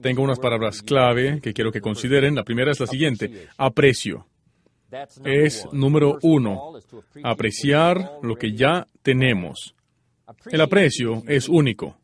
Tengo 0.00 0.22
unas 0.22 0.38
palabras 0.38 0.82
clave 0.82 1.40
que 1.40 1.52
quiero 1.52 1.72
que 1.72 1.80
consideren. 1.80 2.34
La 2.34 2.44
primera 2.44 2.70
es 2.70 2.80
la 2.80 2.86
siguiente, 2.86 3.48
aprecio. 3.56 4.26
Es 5.24 5.66
número 5.72 6.18
uno, 6.22 6.74
apreciar 7.22 8.18
lo 8.22 8.36
que 8.36 8.52
ya 8.52 8.86
tenemos. 9.02 9.74
El 10.50 10.60
aprecio 10.60 11.22
es 11.26 11.48
único. 11.48 11.96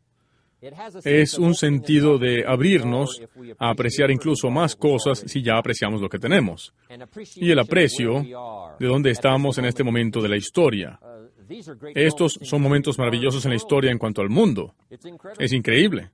Es 1.03 1.39
un 1.39 1.55
sentido 1.55 2.19
de 2.19 2.45
abrirnos 2.45 3.19
a 3.57 3.71
apreciar 3.71 4.11
incluso 4.11 4.51
más 4.51 4.75
cosas 4.75 5.23
si 5.25 5.41
ya 5.41 5.57
apreciamos 5.57 6.01
lo 6.01 6.09
que 6.09 6.19
tenemos. 6.19 6.73
Y 7.37 7.49
el 7.49 7.59
aprecio 7.59 8.23
de 8.79 8.87
dónde 8.87 9.09
estamos 9.09 9.57
en 9.57 9.65
este 9.65 9.83
momento 9.83 10.21
de 10.21 10.29
la 10.29 10.37
historia. 10.37 10.99
Estos 11.95 12.39
son 12.41 12.61
momentos 12.61 12.97
maravillosos 12.97 13.45
en 13.45 13.51
la 13.51 13.55
historia 13.55 13.91
en 13.91 13.97
cuanto 13.97 14.21
al 14.21 14.29
mundo. 14.29 14.73
Es 15.37 15.53
increíble. 15.53 16.11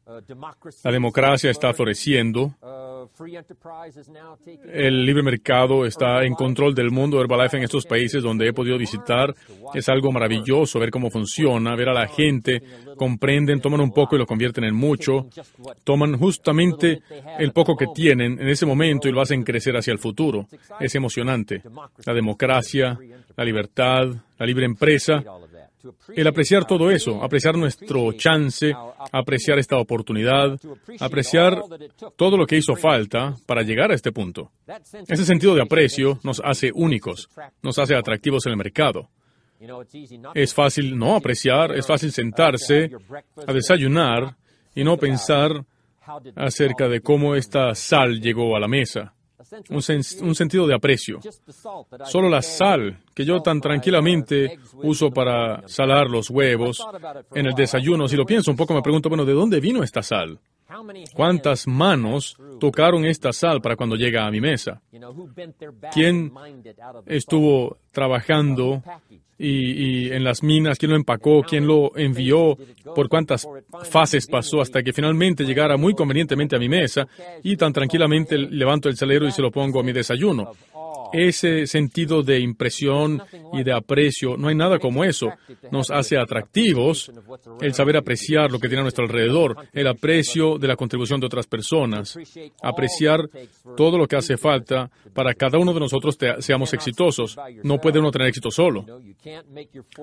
La 0.84 0.92
democracia 0.92 1.52
está 1.52 1.74
floreciendo. 1.74 2.54
El 4.72 5.06
libre 5.06 5.24
mercado 5.24 5.86
está 5.86 6.24
en 6.24 6.34
control 6.34 6.74
del 6.74 6.92
mundo 6.92 7.20
Herbalife 7.20 7.58
en 7.58 7.64
estos 7.64 7.86
países 7.86 8.24
donde 8.24 8.48
he 8.48 8.54
podido 8.54 8.78
visitar. 8.78 9.34
Es 9.74 9.90
algo 9.90 10.12
maravilloso 10.12 10.80
ver 10.80 10.92
cómo 10.92 11.10
funciona, 11.10 11.76
ver 11.76 11.90
a 11.90 11.94
la 11.94 12.08
gente, 12.08 12.62
comprenden, 12.96 13.62
toman 13.62 13.82
un 13.82 13.92
poco 13.92 14.16
y 14.16 14.20
lo 14.20 14.26
convierten 14.26 14.64
en 14.64 14.76
mucho. 14.76 15.28
Toman 15.84 16.18
justamente 16.18 17.02
el 17.40 17.52
poco 17.52 17.76
que 17.76 17.88
tienen 17.94 18.40
en 18.40 18.48
ese 18.48 18.66
momento 18.66 19.08
y 19.08 19.12
lo 19.12 19.22
hacen 19.22 19.44
crecer 19.44 19.76
hacia 19.76 19.94
el 19.94 20.00
futuro. 20.00 20.48
Es 20.80 20.96
emocionante. 20.96 21.62
La 22.06 22.14
democracia, 22.14 22.98
la 23.36 23.44
libertad, 23.44 24.08
la 24.38 24.46
libre 24.46 24.66
empresa, 24.66 25.24
el 26.16 26.28
apreciar 26.28 26.66
todo 26.66 26.92
eso, 26.92 27.24
apreciar 27.24 27.58
nuestro 27.58 28.12
chance, 28.14 28.74
apreciar 29.12 29.60
esta 29.60 29.78
oportunidad, 29.78 30.60
apreciar 31.00 31.62
todo 32.16 32.38
lo 32.38 32.46
que 32.46 32.58
hizo 32.58 32.76
falta 32.76 33.36
para 33.46 33.62
llegar 33.62 33.92
a 33.92 33.96
este 33.96 34.12
punto. 34.12 34.52
Ese 35.08 35.26
sentido 35.26 35.56
de 35.56 35.62
aprecio 35.62 36.20
nos 36.24 36.42
hace 36.44 36.72
únicos, 36.74 37.30
nos 37.62 37.78
hace 37.80 37.96
atractivos 37.96 38.46
en 38.46 38.52
el 38.52 38.58
mercado. 38.58 39.10
Es 40.34 40.54
fácil 40.54 40.98
no 40.98 41.16
apreciar, 41.16 41.76
es 41.76 41.88
fácil 41.88 42.12
sentarse 42.12 42.92
a 43.46 43.54
desayunar 43.54 44.36
y 44.76 44.84
no 44.84 44.98
pensar 44.98 45.66
acerca 46.36 46.88
de 46.88 47.02
cómo 47.02 47.36
esta 47.36 47.74
sal 47.76 48.22
llegó 48.22 48.56
a 48.56 48.60
la 48.60 48.68
mesa 48.68 49.14
un, 49.70 50.36
sentido 50.36 50.68
de 50.68 50.76
aprecio. 50.76 51.20
Solo 52.06 52.30
la 52.30 52.42
sal 52.42 53.00
que 53.14 53.26
yo 53.26 53.42
tan 53.42 53.62
tranquilamente 53.62 54.60
uso 54.84 55.12
para 55.12 55.68
salar 55.68 56.10
los 56.10 56.30
huevos 56.30 56.86
en 57.34 57.46
el 57.46 57.54
desayuno, 57.54 58.08
si 58.08 58.16
lo 58.16 58.26
pienso 58.26 58.52
un 58.52 58.58
poco 58.58 58.74
me 58.74 58.82
pregunto, 58.82 59.10
bueno, 59.10 59.26
¿de 59.26 59.34
dónde 59.34 59.60
vino 59.60 59.84
esta 59.84 60.02
sal? 60.02 60.40
¿Cuántas 61.14 61.68
manos 61.68 62.38
tocaron 62.60 63.06
esta 63.06 63.32
sal 63.32 63.62
para 63.62 63.76
cuando 63.76 63.96
llega 63.96 64.26
a 64.26 64.32
mi 64.32 64.42
mesa? 64.42 64.82
¿Quién 65.94 66.32
estuvo 67.06 67.78
trabajando 67.92 68.84
y, 69.40 70.12
en 70.12 70.24
las 70.24 70.42
minas, 70.42 70.78
quién 70.78 70.92
lo 70.92 70.98
empacó, 70.98 71.44
quién 71.44 71.68
lo 71.68 71.96
envió, 71.96 72.58
por 72.96 73.08
cuántas 73.08 73.48
fases 73.90 74.28
pasó 74.28 74.62
hasta 74.62 74.82
que 74.82 74.94
finalmente 74.94 75.44
llegara 75.44 75.78
muy 75.78 75.94
convenientemente 75.94 76.56
a 76.56 76.60
mi 76.60 76.70
mesa 76.70 77.08
y 77.44 77.56
tan 77.56 77.74
tranquilamente 77.74 78.38
levanto 78.38 78.90
el 78.90 78.98
salero 78.98 79.28
y 79.28 79.32
se 79.32 79.42
lo 79.42 79.52
pongo 79.52 79.80
a 79.80 79.84
mi 79.84 79.92
desayuno 79.92 80.52
ese 81.14 81.68
sentido 81.68 82.24
de 82.24 82.40
impresión 82.40 83.22
y 83.54 83.64
de 83.64 83.74
aprecio, 83.74 84.38
no 84.38 84.48
hay 84.48 84.56
nada 84.56 84.80
como 84.80 85.04
eso. 85.04 85.30
Nos 85.72 85.92
hace 85.92 86.18
atractivos 86.18 87.12
el 87.62 87.74
saber 87.74 87.98
apreciar 87.98 88.52
lo 88.52 88.60
que 88.60 88.68
tiene 88.68 88.82
a 88.82 88.84
nuestro 88.84 89.06
alrededor, 89.06 89.56
el 89.74 89.88
aprecio 89.88 90.58
de 90.58 90.68
la 90.68 90.76
contribución 90.76 91.20
de 91.20 91.28
otras 91.28 91.48
personas, 91.48 92.18
apreciar 92.62 93.22
todo 93.76 93.98
lo 93.98 94.08
que 94.08 94.16
hace 94.16 94.38
falta 94.38 94.90
para 95.14 95.34
cada 95.34 95.58
uno 95.58 95.74
de 95.74 95.80
nosotros 95.80 96.18
seamos 96.40 96.74
exitosos. 96.74 97.38
No 97.64 97.80
puede 97.80 98.00
uno 98.00 98.12
tener 98.12 98.28
éxito 98.28 98.52
solo. 98.52 98.86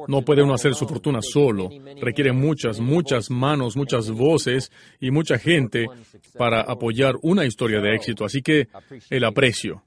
No 0.09 0.23
puede 0.23 0.43
uno 0.43 0.55
hacer 0.55 0.75
su 0.75 0.87
fortuna 0.87 1.21
solo. 1.23 1.71
Requiere 2.01 2.33
muchas, 2.33 2.81
muchas 2.81 3.31
manos, 3.31 3.77
muchas 3.77 4.11
voces 4.11 4.71
y 5.01 5.11
mucha 5.11 5.39
gente 5.39 5.87
para 6.37 6.63
apoyar 6.63 7.15
una 7.23 7.45
historia 7.45 7.81
de 7.81 7.95
éxito. 7.95 8.25
Así 8.25 8.43
que 8.43 8.69
el 9.11 9.25
aprecio. 9.25 9.83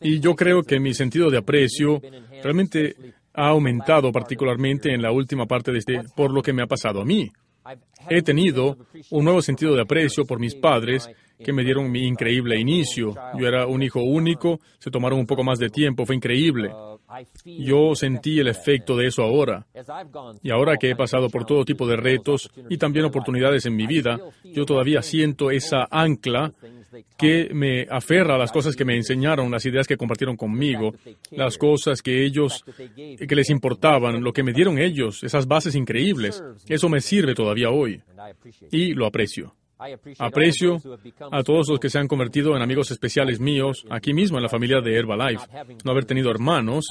Y 0.00 0.20
yo 0.20 0.34
creo 0.34 0.62
que 0.62 0.80
mi 0.80 0.94
sentido 0.94 1.30
de 1.30 1.38
aprecio 1.38 2.00
realmente 2.42 2.94
ha 3.34 3.48
aumentado 3.48 4.12
particularmente 4.12 4.92
en 4.92 5.02
la 5.02 5.10
última 5.10 5.46
parte 5.46 5.72
de 5.72 5.78
este, 5.78 6.00
por 6.14 6.32
lo 6.32 6.42
que 6.42 6.52
me 6.52 6.62
ha 6.62 6.66
pasado 6.66 7.00
a 7.00 7.04
mí. 7.04 7.30
He 8.08 8.22
tenido 8.22 8.76
un 9.10 9.24
nuevo 9.24 9.40
sentido 9.40 9.74
de 9.74 9.82
aprecio 9.82 10.24
por 10.26 10.38
mis 10.38 10.54
padres 10.54 11.08
que 11.42 11.52
me 11.52 11.64
dieron 11.64 11.90
mi 11.90 12.06
increíble 12.06 12.58
inicio. 12.58 13.14
Yo 13.38 13.46
era 13.46 13.66
un 13.66 13.82
hijo 13.82 14.00
único, 14.02 14.60
se 14.78 14.90
tomaron 14.90 15.18
un 15.18 15.26
poco 15.26 15.42
más 15.42 15.58
de 15.58 15.70
tiempo, 15.70 16.04
fue 16.04 16.16
increíble. 16.16 16.70
Yo 17.44 17.94
sentí 17.94 18.38
el 18.38 18.48
efecto 18.48 18.96
de 18.96 19.06
eso 19.06 19.22
ahora. 19.22 19.66
Y 20.42 20.50
ahora 20.50 20.76
que 20.76 20.90
he 20.90 20.96
pasado 20.96 21.28
por 21.30 21.44
todo 21.44 21.64
tipo 21.64 21.86
de 21.86 21.96
retos 21.96 22.50
y 22.68 22.76
también 22.76 23.06
oportunidades 23.06 23.66
en 23.66 23.76
mi 23.76 23.86
vida, 23.86 24.18
yo 24.44 24.64
todavía 24.64 25.02
siento 25.02 25.50
esa 25.50 25.86
ancla 25.90 26.52
que 27.16 27.50
me 27.52 27.86
aferra 27.90 28.34
a 28.34 28.38
las 28.38 28.52
cosas 28.52 28.76
que 28.76 28.84
me 28.84 28.96
enseñaron, 28.96 29.50
las 29.50 29.66
ideas 29.66 29.86
que 29.86 29.96
compartieron 29.96 30.36
conmigo, 30.36 30.94
las 31.30 31.58
cosas 31.58 32.02
que 32.02 32.24
ellos, 32.24 32.64
que 32.94 33.34
les 33.34 33.50
importaban, 33.50 34.22
lo 34.22 34.32
que 34.32 34.42
me 34.42 34.52
dieron 34.52 34.78
ellos, 34.78 35.22
esas 35.24 35.46
bases 35.46 35.74
increíbles. 35.74 36.42
Eso 36.68 36.88
me 36.88 37.00
sirve 37.00 37.34
todavía 37.34 37.70
hoy 37.70 38.02
y 38.70 38.94
lo 38.94 39.06
aprecio. 39.06 39.54
Aprecio 40.18 40.80
a 41.30 41.42
todos 41.42 41.68
los 41.68 41.78
que 41.78 41.90
se 41.90 41.98
han 41.98 42.08
convertido 42.08 42.56
en 42.56 42.62
amigos 42.62 42.90
especiales 42.90 43.40
míos, 43.40 43.84
aquí 43.90 44.14
mismo 44.14 44.38
en 44.38 44.42
la 44.42 44.48
familia 44.48 44.80
de 44.80 44.96
Herbalife. 44.96 45.46
No 45.84 45.92
haber 45.92 46.04
tenido 46.04 46.30
hermanos, 46.30 46.86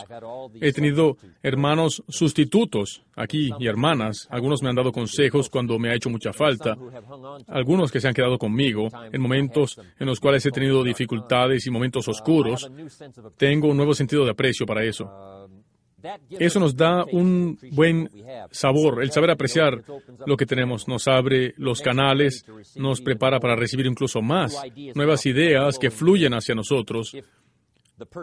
he 0.62 0.72
tenido 0.72 1.18
hermanos 1.42 2.04
sustitutos 2.08 3.04
aquí 3.16 3.52
y 3.60 3.68
hermanas. 3.68 4.28
Algunos 4.30 4.62
me 4.62 4.70
han 4.70 4.76
dado 4.76 4.92
consejos 4.92 5.50
cuando 5.50 5.80
me 5.80 5.90
ha 5.90 5.96
hecho 5.96 6.10
mucha 6.10 6.34
falta. 6.34 6.78
Algunos 7.48 7.92
que 7.92 8.00
se 8.00 8.08
han 8.08 8.14
quedado 8.14 8.38
conmigo 8.38 8.90
en 9.12 9.22
momentos 9.22 9.80
en 10.00 10.08
los 10.08 10.20
cuales 10.20 10.46
he 10.46 10.52
tenido 10.52 10.84
dificultades 10.84 11.66
y 11.66 11.72
momentos 11.72 12.08
oscuros. 12.08 12.70
Tengo 13.38 13.70
un 13.70 13.78
nuevo 13.78 13.94
sentido 13.94 14.26
de 14.26 14.32
aprecio 14.32 14.66
para 14.66 14.84
eso. 14.84 15.43
Eso 16.30 16.60
nos 16.60 16.76
da 16.76 17.06
un 17.06 17.58
buen 17.72 18.10
sabor, 18.52 19.04
el 19.04 19.12
saber 19.12 19.32
apreciar 19.32 19.84
lo 20.26 20.36
que 20.36 20.46
tenemos, 20.46 20.88
nos 20.88 21.08
abre 21.08 21.54
los 21.58 21.82
canales, 21.82 22.46
nos 22.76 23.02
prepara 23.02 23.40
para 23.40 23.56
recibir 23.56 23.86
incluso 23.86 24.22
más, 24.22 24.62
nuevas 24.96 25.26
ideas 25.26 25.80
que 25.80 25.92
fluyen 25.92 26.34
hacia 26.34 26.56
nosotros. 26.56 27.16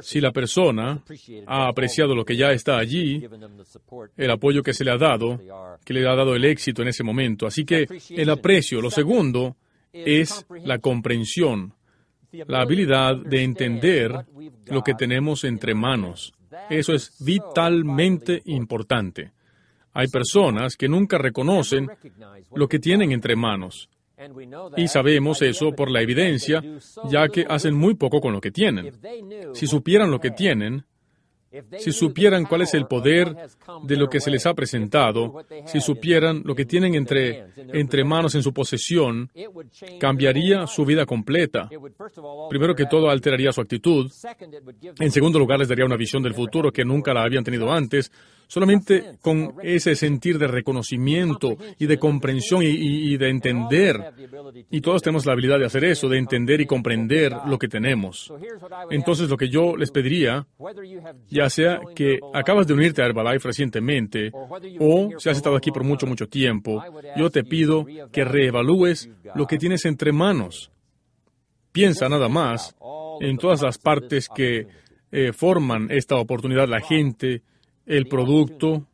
Si 0.02 0.20
la 0.20 0.32
persona 0.32 1.02
ha 1.46 1.68
apreciado 1.68 2.14
lo 2.14 2.24
que 2.24 2.36
ya 2.36 2.50
está 2.50 2.76
allí, 2.78 3.26
el 4.16 4.30
apoyo 4.30 4.62
que 4.62 4.74
se 4.74 4.84
le 4.84 4.90
ha 4.90 4.98
dado, 4.98 5.40
que 5.84 5.94
le 5.94 6.06
ha 6.06 6.14
dado 6.14 6.34
el 6.34 6.44
éxito 6.44 6.82
en 6.82 6.88
ese 6.88 7.04
momento. 7.04 7.46
Así 7.46 7.64
que 7.64 7.86
el 8.10 8.30
aprecio, 8.30 8.80
lo 8.80 8.90
segundo, 8.90 9.56
es 9.92 10.44
la 10.64 10.78
comprensión, 10.78 11.72
la 12.32 12.62
habilidad 12.62 13.16
de 13.16 13.42
entender 13.42 14.26
lo 14.66 14.82
que 14.82 14.94
tenemos 14.94 15.44
entre 15.44 15.74
manos. 15.74 16.34
Eso 16.68 16.92
es 16.92 17.16
vitalmente 17.20 18.42
importante. 18.46 19.32
Hay 19.92 20.08
personas 20.08 20.76
que 20.76 20.88
nunca 20.88 21.18
reconocen 21.18 21.90
lo 22.54 22.68
que 22.68 22.78
tienen 22.78 23.12
entre 23.12 23.36
manos. 23.36 23.88
Y 24.76 24.88
sabemos 24.88 25.40
eso 25.42 25.72
por 25.72 25.90
la 25.90 26.02
evidencia, 26.02 26.62
ya 27.08 27.28
que 27.28 27.46
hacen 27.48 27.74
muy 27.74 27.94
poco 27.94 28.20
con 28.20 28.32
lo 28.32 28.40
que 28.40 28.50
tienen. 28.50 28.92
Si 29.54 29.66
supieran 29.66 30.10
lo 30.10 30.20
que 30.20 30.30
tienen, 30.30 30.84
si 31.78 31.92
supieran 31.92 32.44
cuál 32.44 32.62
es 32.62 32.74
el 32.74 32.86
poder 32.86 33.34
de 33.82 33.96
lo 33.96 34.08
que 34.08 34.20
se 34.20 34.30
les 34.30 34.46
ha 34.46 34.54
presentado, 34.54 35.44
si 35.66 35.80
supieran 35.80 36.42
lo 36.44 36.54
que 36.54 36.64
tienen 36.64 36.94
entre, 36.94 37.46
entre 37.72 38.04
manos 38.04 38.34
en 38.34 38.42
su 38.42 38.52
posesión, 38.52 39.30
cambiaría 39.98 40.66
su 40.66 40.84
vida 40.84 41.04
completa. 41.06 41.68
Primero 42.48 42.74
que 42.74 42.86
todo, 42.86 43.10
alteraría 43.10 43.52
su 43.52 43.60
actitud. 43.60 44.10
En 44.98 45.10
segundo 45.10 45.38
lugar, 45.38 45.58
les 45.58 45.68
daría 45.68 45.84
una 45.84 45.96
visión 45.96 46.22
del 46.22 46.34
futuro 46.34 46.70
que 46.70 46.84
nunca 46.84 47.12
la 47.12 47.24
habían 47.24 47.44
tenido 47.44 47.70
antes. 47.70 48.12
Solamente 48.50 49.12
con 49.20 49.54
ese 49.62 49.94
sentir 49.94 50.36
de 50.36 50.48
reconocimiento 50.48 51.56
y 51.78 51.86
de 51.86 52.00
comprensión 52.00 52.64
y, 52.64 53.16
de 53.16 53.30
entender. 53.30 54.12
Y 54.72 54.80
todos 54.80 55.02
tenemos 55.02 55.24
la 55.24 55.34
habilidad 55.34 55.60
de 55.60 55.66
hacer 55.66 55.84
eso, 55.84 56.08
de 56.08 56.18
entender 56.18 56.60
y 56.60 56.66
comprender 56.66 57.32
lo 57.46 57.56
que 57.60 57.68
tenemos. 57.68 58.32
Entonces, 58.90 59.30
lo 59.30 59.36
que 59.36 59.48
yo 59.48 59.76
les 59.76 59.92
pediría, 59.92 60.48
ya 61.28 61.48
sea 61.48 61.78
que 61.94 62.18
acabas 62.34 62.66
de 62.66 62.74
unirte 62.74 63.02
a 63.02 63.06
Herbalife 63.06 63.46
recientemente 63.46 64.32
o 64.80 65.10
si 65.16 65.28
has 65.28 65.36
estado 65.36 65.54
aquí 65.54 65.70
por 65.70 65.84
mucho, 65.84 66.08
mucho 66.08 66.26
tiempo, 66.26 66.82
yo 67.16 67.30
te 67.30 67.44
pido 67.44 67.86
que 68.10 68.24
reevalúes 68.24 69.08
lo 69.32 69.46
que 69.46 69.58
tienes 69.58 69.84
entre 69.84 70.10
manos. 70.10 70.72
Piensa 71.70 72.08
nada 72.08 72.28
más 72.28 72.74
en 73.20 73.38
todas 73.38 73.62
las 73.62 73.78
partes 73.78 74.28
que 74.28 74.66
eh, 75.12 75.32
forman 75.32 75.86
esta 75.92 76.16
oportunidad, 76.16 76.66
la 76.66 76.80
gente, 76.80 77.42
el 77.90 78.06
producto, 78.06 78.86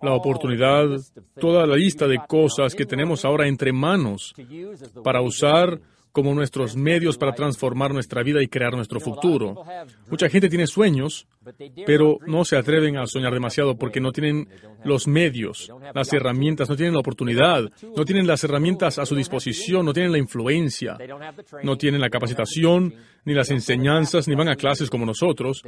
la 0.00 0.12
oportunidad, 0.14 0.86
toda 1.40 1.66
la 1.66 1.74
lista 1.74 2.06
de 2.06 2.20
cosas 2.28 2.74
que 2.74 2.86
tenemos 2.86 3.24
ahora 3.24 3.48
entre 3.48 3.72
manos 3.72 4.34
para 5.02 5.20
usar 5.20 5.80
como 6.14 6.32
nuestros 6.32 6.76
medios 6.76 7.18
para 7.18 7.32
transformar 7.32 7.92
nuestra 7.92 8.22
vida 8.22 8.40
y 8.40 8.46
crear 8.46 8.72
nuestro 8.72 9.00
futuro. 9.00 9.64
Mucha 10.08 10.28
gente 10.28 10.48
tiene 10.48 10.68
sueños, 10.68 11.26
pero 11.84 12.18
no 12.24 12.44
se 12.44 12.56
atreven 12.56 12.96
a 12.96 13.06
soñar 13.08 13.34
demasiado 13.34 13.76
porque 13.76 14.00
no 14.00 14.12
tienen 14.12 14.48
los 14.84 15.08
medios, 15.08 15.72
las 15.92 16.12
herramientas, 16.12 16.70
no 16.70 16.76
tienen 16.76 16.94
la 16.94 17.00
oportunidad, 17.00 17.64
no 17.96 18.04
tienen 18.04 18.28
las 18.28 18.44
herramientas 18.44 19.00
a 19.00 19.06
su 19.06 19.16
disposición, 19.16 19.84
no 19.84 19.92
tienen 19.92 20.12
la 20.12 20.18
influencia, 20.18 20.96
no 21.64 21.76
tienen 21.76 22.00
la 22.00 22.10
capacitación, 22.10 22.94
ni 23.24 23.34
las 23.34 23.50
enseñanzas, 23.50 24.28
ni 24.28 24.36
van 24.36 24.48
a 24.48 24.54
clases 24.54 24.90
como 24.90 25.04
nosotros, 25.04 25.64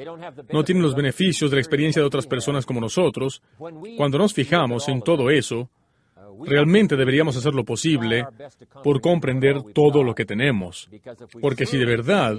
no 0.52 0.62
tienen 0.62 0.84
los 0.84 0.94
beneficios 0.94 1.50
de 1.50 1.56
la 1.56 1.60
experiencia 1.60 2.00
de 2.00 2.06
otras 2.06 2.28
personas 2.28 2.64
como 2.64 2.81
nosotros. 2.81 3.43
Cuando 3.96 4.16
nos 4.16 4.32
fijamos 4.32 4.87
en 4.87 5.02
todo 5.02 5.28
eso, 5.28 5.69
Realmente 6.44 6.96
deberíamos 6.96 7.36
hacer 7.36 7.54
lo 7.54 7.64
posible 7.64 8.26
por 8.82 9.00
comprender 9.00 9.62
todo 9.72 10.02
lo 10.02 10.14
que 10.14 10.24
tenemos, 10.24 10.88
porque 11.40 11.66
si 11.66 11.78
de 11.78 11.86
verdad 11.86 12.36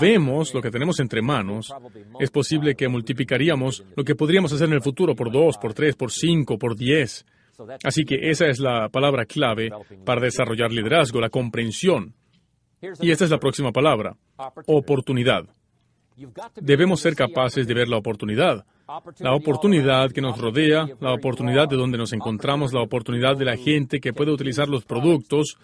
vemos 0.00 0.54
lo 0.54 0.62
que 0.62 0.70
tenemos 0.70 0.98
entre 1.00 1.22
manos, 1.22 1.72
es 2.18 2.30
posible 2.30 2.74
que 2.74 2.88
multiplicaríamos 2.88 3.84
lo 3.96 4.04
que 4.04 4.14
podríamos 4.14 4.52
hacer 4.52 4.68
en 4.68 4.74
el 4.74 4.82
futuro 4.82 5.14
por 5.14 5.30
dos, 5.30 5.58
por 5.58 5.74
tres, 5.74 5.96
por 5.96 6.10
cinco, 6.10 6.58
por 6.58 6.76
diez. 6.76 7.24
Así 7.84 8.04
que 8.04 8.30
esa 8.30 8.46
es 8.46 8.60
la 8.60 8.88
palabra 8.88 9.24
clave 9.24 9.70
para 10.04 10.20
desarrollar 10.20 10.70
liderazgo, 10.70 11.20
la 11.20 11.30
comprensión. 11.30 12.14
Y 13.00 13.10
esta 13.10 13.24
es 13.24 13.30
la 13.30 13.38
próxima 13.38 13.72
palabra, 13.72 14.16
oportunidad. 14.66 15.44
Debemos 16.56 17.00
ser 17.00 17.14
capaces 17.14 17.66
de 17.66 17.74
ver 17.74 17.88
la 17.88 17.96
oportunidad 17.96 18.64
la 19.18 19.34
oportunidad 19.34 20.10
que 20.12 20.20
nos 20.20 20.38
rodea, 20.38 20.88
la 21.00 21.12
oportunidad 21.12 21.68
de 21.68 21.76
donde 21.76 21.98
nos 21.98 22.12
encontramos, 22.12 22.72
la 22.72 22.80
oportunidad 22.80 23.36
de 23.36 23.44
la 23.44 23.56
gente 23.56 24.00
que 24.00 24.14
puede 24.14 24.32
utilizar 24.32 24.68
los 24.68 24.84
productos, 24.84 25.58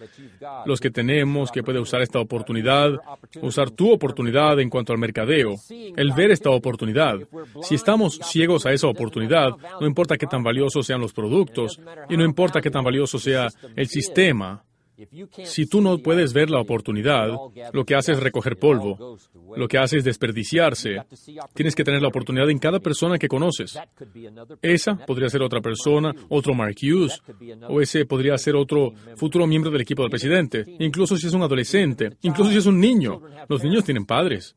los 0.67 0.79
que 0.81 0.91
tenemos, 0.91 1.51
que 1.51 1.63
puede 1.63 1.81
usar 1.81 2.03
esta 2.03 2.21
oportunidad, 2.21 2.93
usar 3.41 3.71
tu 3.71 3.91
oportunidad 3.91 4.61
en 4.61 4.69
cuanto 4.69 4.93
al 4.93 4.99
mercadeo, 4.99 5.55
el 5.71 6.13
ver 6.13 6.33
esta 6.33 6.51
oportunidad. 6.51 7.19
Si 7.63 7.75
estamos 7.75 8.19
ciegos 8.23 8.67
a 8.67 8.73
esa 8.73 8.89
oportunidad, 8.89 9.51
no 9.81 9.87
importa 9.87 10.19
qué 10.19 10.27
tan 10.27 10.43
valiosos 10.43 10.87
sean 10.87 11.01
los 11.01 11.15
productos 11.15 11.81
y 12.11 12.17
no 12.17 12.25
importa 12.25 12.61
qué 12.61 12.71
tan 12.71 12.85
valioso 12.85 13.19
sea 13.19 13.49
el 13.75 13.89
sistema, 13.89 14.63
si 15.45 15.67
tú 15.67 15.81
no 15.81 15.99
puedes 15.99 16.33
ver 16.33 16.51
la 16.51 16.61
oportunidad, 16.61 17.29
lo 17.73 17.85
que 17.85 17.95
hace 17.95 18.13
es 18.13 18.21
recoger 18.21 18.57
polvo, 18.57 19.19
lo 19.57 19.69
que 19.69 19.79
hace 19.79 19.99
es 19.99 20.05
desperdiciarse. 20.05 20.97
Tienes 21.55 21.75
que 21.75 21.85
tener 21.85 22.01
la 22.01 22.09
oportunidad 22.09 22.49
en 22.51 22.59
cada 22.59 22.79
persona 22.79 23.19
que 23.19 23.29
conoces. 23.29 23.79
Esa 24.63 24.97
podría 24.97 25.29
ser 25.29 25.43
otra 25.43 25.61
persona, 25.61 26.15
otro 26.29 26.55
Mark 26.55 26.77
Hughes, 26.81 27.21
o 27.69 27.81
ese 27.81 28.05
podría 28.07 28.39
ser 28.39 28.57
otro 28.57 28.93
futuro 29.17 29.47
miembro 29.47 29.71
del 29.71 29.83
equipo 29.83 30.03
del 30.03 30.11
presidente, 30.11 30.65
incluso 30.79 31.17
si 31.17 31.27
es 31.27 31.35
un 31.35 31.43
adolescente, 31.43 32.17
incluso 32.23 32.51
si 32.51 32.59
es 32.59 32.67
un 32.67 32.81
niño. 32.81 33.21
Los 33.49 33.63
niños 33.63 33.85
tienen 33.85 34.07
padres. 34.07 34.55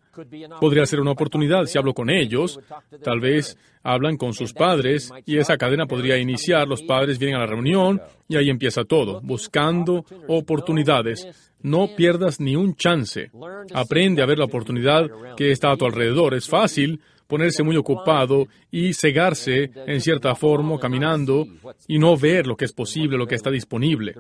Podría 0.60 0.86
ser 0.86 1.00
una 1.00 1.12
oportunidad 1.12 1.66
si 1.66 1.78
hablo 1.78 1.94
con 1.94 2.10
ellos. 2.10 2.60
Tal 3.04 3.20
vez 3.20 3.58
hablan 3.84 4.18
con 4.18 4.34
sus 4.34 4.54
padres 4.54 5.12
y 5.26 5.38
esa 5.38 5.58
cadena 5.58 5.86
podría 5.86 6.18
iniciar. 6.18 6.68
Los 6.68 6.84
padres 6.84 7.20
vienen 7.20 7.38
a 7.38 7.42
la 7.42 7.48
reunión 7.48 8.02
y 8.28 8.36
ahí 8.36 8.50
empieza 8.50 8.84
todo, 8.84 9.22
buscando 9.22 10.06
oportunidades. 10.28 11.28
No 11.62 11.96
pierdas 11.96 12.40
ni 12.40 12.56
un 12.56 12.76
chance. 12.76 13.32
Aprende 13.74 14.22
a 14.22 14.26
ver 14.26 14.38
la 14.38 14.46
oportunidad 14.46 15.10
que 15.36 15.52
está 15.52 15.72
a 15.72 15.78
tu 15.78 15.86
alrededor. 15.86 16.34
Es 16.34 16.48
fácil 16.48 17.02
ponerse 17.28 17.64
muy 17.64 17.78
ocupado 17.78 18.48
y 18.72 18.94
cegarse 18.94 19.72
en 19.86 20.02
cierta 20.02 20.34
forma 20.36 20.80
caminando 20.80 21.46
y 21.88 22.00
no 22.00 22.18
ver 22.18 22.48
lo 22.48 22.56
que 22.56 22.66
es 22.66 22.74
posible, 22.74 23.18
lo 23.18 23.28
que 23.28 23.36
está 23.36 23.52
disponible. 23.52 24.16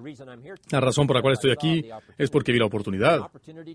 La 0.72 0.80
razón 0.80 1.08
por 1.08 1.16
la 1.16 1.22
cual 1.22 1.34
estoy 1.34 1.52
aquí 1.52 1.86
es 2.18 2.30
porque 2.30 2.52
vi 2.52 2.60
la 2.60 2.66
oportunidad. 2.66 3.22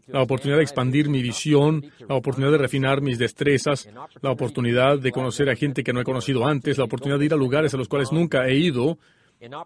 La 0.09 0.23
oportunidad 0.23 0.59
de 0.59 0.65
expandir 0.65 1.09
mi 1.09 1.23
visión, 1.23 1.85
la 2.09 2.15
oportunidad 2.15 2.53
de 2.53 2.59
refinar 2.59 3.01
mis 3.01 3.19
destrezas, 3.19 3.89
la 4.21 4.31
oportunidad 4.31 4.99
de 4.99 5.13
conocer 5.13 5.51
a 5.51 5.57
gente 5.57 5.83
que 5.83 5.93
no 5.93 6.01
he 6.01 6.05
conocido 6.05 6.47
antes, 6.47 6.79
la 6.79 6.85
oportunidad 6.85 7.19
de 7.19 7.27
ir 7.27 7.35
a 7.35 7.37
lugares 7.37 7.75
a 7.75 7.77
los 7.77 7.89
cuales 7.89 8.13
nunca 8.13 8.47
he 8.47 8.55
ido, 8.55 8.99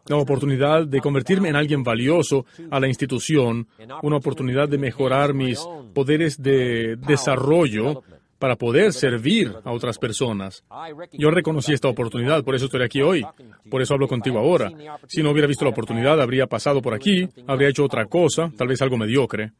la 0.08 0.16
oportunidad 0.16 0.86
de 0.86 1.00
convertirme 1.00 1.50
en 1.50 1.56
alguien 1.56 1.82
valioso 1.82 2.46
a 2.70 2.80
la 2.80 2.88
institución, 2.88 3.68
una 4.02 4.16
oportunidad 4.16 4.68
de 4.68 4.78
mejorar 4.78 5.34
mis 5.34 5.60
poderes 5.92 6.40
de 6.42 6.96
desarrollo 6.96 8.02
para 8.38 8.56
poder 8.56 8.92
servir 8.92 9.54
a 9.64 9.72
otras 9.72 9.98
personas. 9.98 10.64
Yo 11.12 11.30
reconocí 11.30 11.72
esta 11.72 11.88
oportunidad, 11.88 12.44
por 12.44 12.54
eso 12.54 12.66
estoy 12.66 12.82
aquí 12.82 13.02
hoy, 13.02 13.24
por 13.70 13.82
eso 13.82 13.94
hablo 13.94 14.08
contigo 14.08 14.38
ahora. 14.38 14.70
Si 15.06 15.22
no 15.22 15.30
hubiera 15.30 15.48
visto 15.48 15.64
la 15.64 15.70
oportunidad, 15.70 16.20
habría 16.20 16.46
pasado 16.46 16.82
por 16.82 16.94
aquí, 16.94 17.28
habría 17.46 17.68
hecho 17.68 17.84
otra 17.84 18.06
cosa, 18.06 18.52
tal 18.56 18.68
vez 18.68 18.82
algo 18.82 18.96
mediocre. 18.96 19.52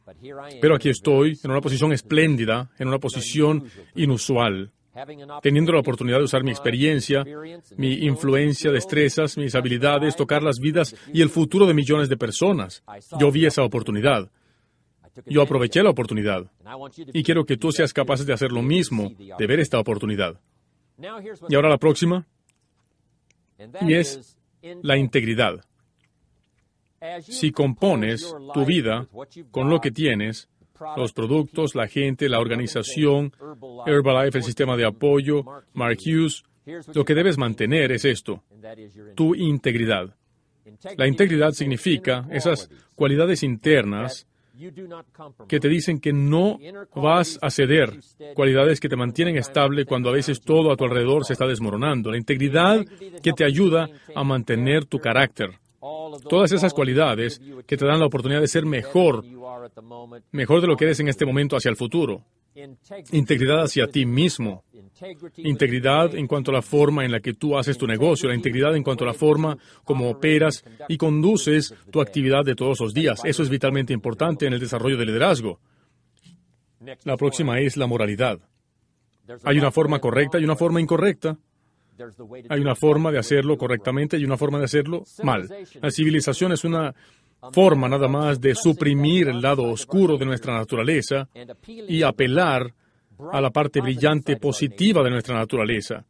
Pero 0.61 0.75
aquí 0.75 0.89
estoy, 0.89 1.37
en 1.43 1.51
una 1.51 1.61
posición 1.61 1.93
espléndida, 1.93 2.69
en 2.79 2.87
una 2.87 2.99
posición 2.99 3.63
inusual 3.95 4.71
teniendo 5.41 5.71
la 5.71 5.79
oportunidad 5.79 6.17
de 6.17 6.23
usar 6.23 6.43
mi 6.43 6.51
experiencia, 6.51 7.23
mi 7.75 7.93
influencia, 8.05 8.71
destrezas, 8.71 9.37
mis 9.37 9.53
habilidades, 9.55 10.15
tocar 10.15 10.41
las 10.41 10.59
vidas 10.59 10.95
y 11.13 11.21
el 11.21 11.29
futuro 11.29 11.65
de 11.65 11.73
millones 11.73 12.09
de 12.09 12.17
personas. 12.17 12.83
Yo 13.19 13.31
vi 13.31 13.45
esa 13.45 13.63
oportunidad. 13.63 14.29
Yo 15.25 15.41
aproveché 15.41 15.81
la 15.81 15.89
oportunidad 15.89 16.51
y 17.13 17.23
quiero 17.23 17.45
que 17.45 17.57
tú 17.57 17.71
seas 17.71 17.93
capaz 17.93 18.25
de 18.25 18.33
hacer 18.33 18.51
lo 18.51 18.61
mismo, 18.61 19.11
de 19.37 19.47
ver 19.47 19.59
esta 19.59 19.79
oportunidad. 19.79 20.39
Y 21.49 21.55
ahora 21.55 21.69
la 21.69 21.77
próxima, 21.77 22.25
y 23.81 23.93
es 23.93 24.37
la 24.81 24.97
integridad. 24.97 25.63
Si 27.21 27.51
compones 27.51 28.35
tu 28.53 28.65
vida 28.65 29.07
con 29.51 29.69
lo 29.69 29.79
que 29.79 29.91
tienes, 29.91 30.49
los 30.95 31.13
productos, 31.13 31.75
la 31.75 31.87
gente, 31.87 32.29
la 32.29 32.39
organización, 32.39 33.33
Herbalife, 33.85 34.39
el 34.39 34.43
sistema 34.43 34.75
de 34.77 34.85
apoyo, 34.85 35.43
Mark 35.73 35.97
Hughes, 36.05 36.43
lo 36.93 37.05
que 37.05 37.15
debes 37.15 37.37
mantener 37.37 37.91
es 37.91 38.05
esto, 38.05 38.43
tu 39.15 39.35
integridad. 39.35 40.15
La 40.97 41.07
integridad 41.07 41.51
significa 41.51 42.27
esas 42.29 42.69
cualidades 42.95 43.43
internas 43.43 44.27
que 45.47 45.59
te 45.59 45.69
dicen 45.69 45.99
que 45.99 46.13
no 46.13 46.59
vas 46.95 47.37
a 47.41 47.49
ceder, 47.49 47.99
cualidades 48.33 48.79
que 48.79 48.89
te 48.89 48.95
mantienen 48.95 49.37
estable 49.37 49.85
cuando 49.85 50.09
a 50.09 50.13
veces 50.13 50.41
todo 50.41 50.71
a 50.71 50.77
tu 50.77 50.85
alrededor 50.85 51.25
se 51.25 51.33
está 51.33 51.45
desmoronando, 51.45 52.11
la 52.11 52.17
integridad 52.17 52.85
que 53.21 53.33
te 53.33 53.45
ayuda 53.45 53.89
a 54.15 54.23
mantener 54.23 54.85
tu 54.85 54.99
carácter. 54.99 55.51
Todas 56.29 56.51
esas 56.51 56.73
cualidades 56.73 57.39
que 57.65 57.77
te 57.77 57.85
dan 57.85 57.99
la 57.99 58.07
oportunidad 58.07 58.41
de 58.41 58.47
ser 58.47 58.65
mejor, 58.65 59.23
mejor 60.31 60.61
de 60.61 60.67
lo 60.67 60.75
que 60.75 60.85
eres 60.85 60.99
en 60.99 61.07
este 61.07 61.25
momento 61.25 61.55
hacia 61.55 61.69
el 61.69 61.77
futuro. 61.77 62.23
Integridad 63.11 63.63
hacia 63.63 63.87
ti 63.87 64.05
mismo. 64.05 64.63
Integridad 65.37 66.15
en 66.15 66.27
cuanto 66.27 66.51
a 66.51 66.55
la 66.55 66.61
forma 66.61 67.05
en 67.05 67.11
la 67.11 67.19
que 67.19 67.33
tú 67.33 67.57
haces 67.57 67.77
tu 67.77 67.87
negocio, 67.87 68.29
la 68.29 68.35
integridad 68.35 68.75
en 68.75 68.83
cuanto 68.83 69.03
a 69.03 69.07
la 69.07 69.13
forma 69.13 69.57
como 69.83 70.09
operas 70.09 70.63
y 70.87 70.97
conduces 70.97 71.73
tu 71.91 72.01
actividad 72.01 72.43
de 72.43 72.55
todos 72.55 72.79
los 72.79 72.93
días. 72.93 73.21
Eso 73.23 73.43
es 73.43 73.49
vitalmente 73.49 73.93
importante 73.93 74.47
en 74.47 74.53
el 74.53 74.59
desarrollo 74.59 74.97
del 74.97 75.07
liderazgo. 75.07 75.59
La 77.03 77.17
próxima 77.17 77.59
es 77.59 77.77
la 77.77 77.87
moralidad. 77.87 78.39
Hay 79.43 79.57
una 79.57 79.71
forma 79.71 79.99
correcta 79.99 80.39
y 80.39 80.43
una 80.43 80.55
forma 80.55 80.79
incorrecta. 80.79 81.37
Hay 82.49 82.61
una 82.61 82.75
forma 82.75 83.11
de 83.11 83.19
hacerlo 83.19 83.57
correctamente 83.57 84.17
y 84.17 84.23
una 84.23 84.37
forma 84.37 84.59
de 84.59 84.65
hacerlo 84.65 85.03
mal. 85.23 85.49
La 85.81 85.91
civilización 85.91 86.51
es 86.51 86.63
una 86.63 86.93
forma 87.51 87.87
nada 87.87 88.07
más 88.07 88.39
de 88.39 88.55
suprimir 88.55 89.27
el 89.27 89.41
lado 89.41 89.63
oscuro 89.63 90.17
de 90.17 90.25
nuestra 90.25 90.57
naturaleza 90.57 91.27
y 91.87 92.03
apelar 92.03 92.63
a 92.63 92.86
la 93.19 93.49
parte 93.49 93.81
brillante 93.81 94.37
positiva 94.37 95.03
de 95.03 95.09
nuestra 95.09 95.35
naturaleza. 95.35 96.05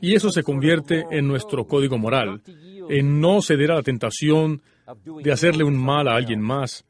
Y 0.00 0.14
eso 0.14 0.30
se 0.30 0.42
convierte 0.42 1.06
en 1.10 1.26
nuestro 1.26 1.66
código 1.66 1.98
moral, 1.98 2.42
en 2.88 3.20
no 3.20 3.40
ceder 3.40 3.72
a 3.72 3.76
la 3.76 3.82
tentación 3.82 4.62
de 5.22 5.32
hacerle 5.32 5.64
un 5.64 5.76
mal 5.76 6.08
a 6.08 6.14
alguien 6.14 6.40
más, 6.40 6.84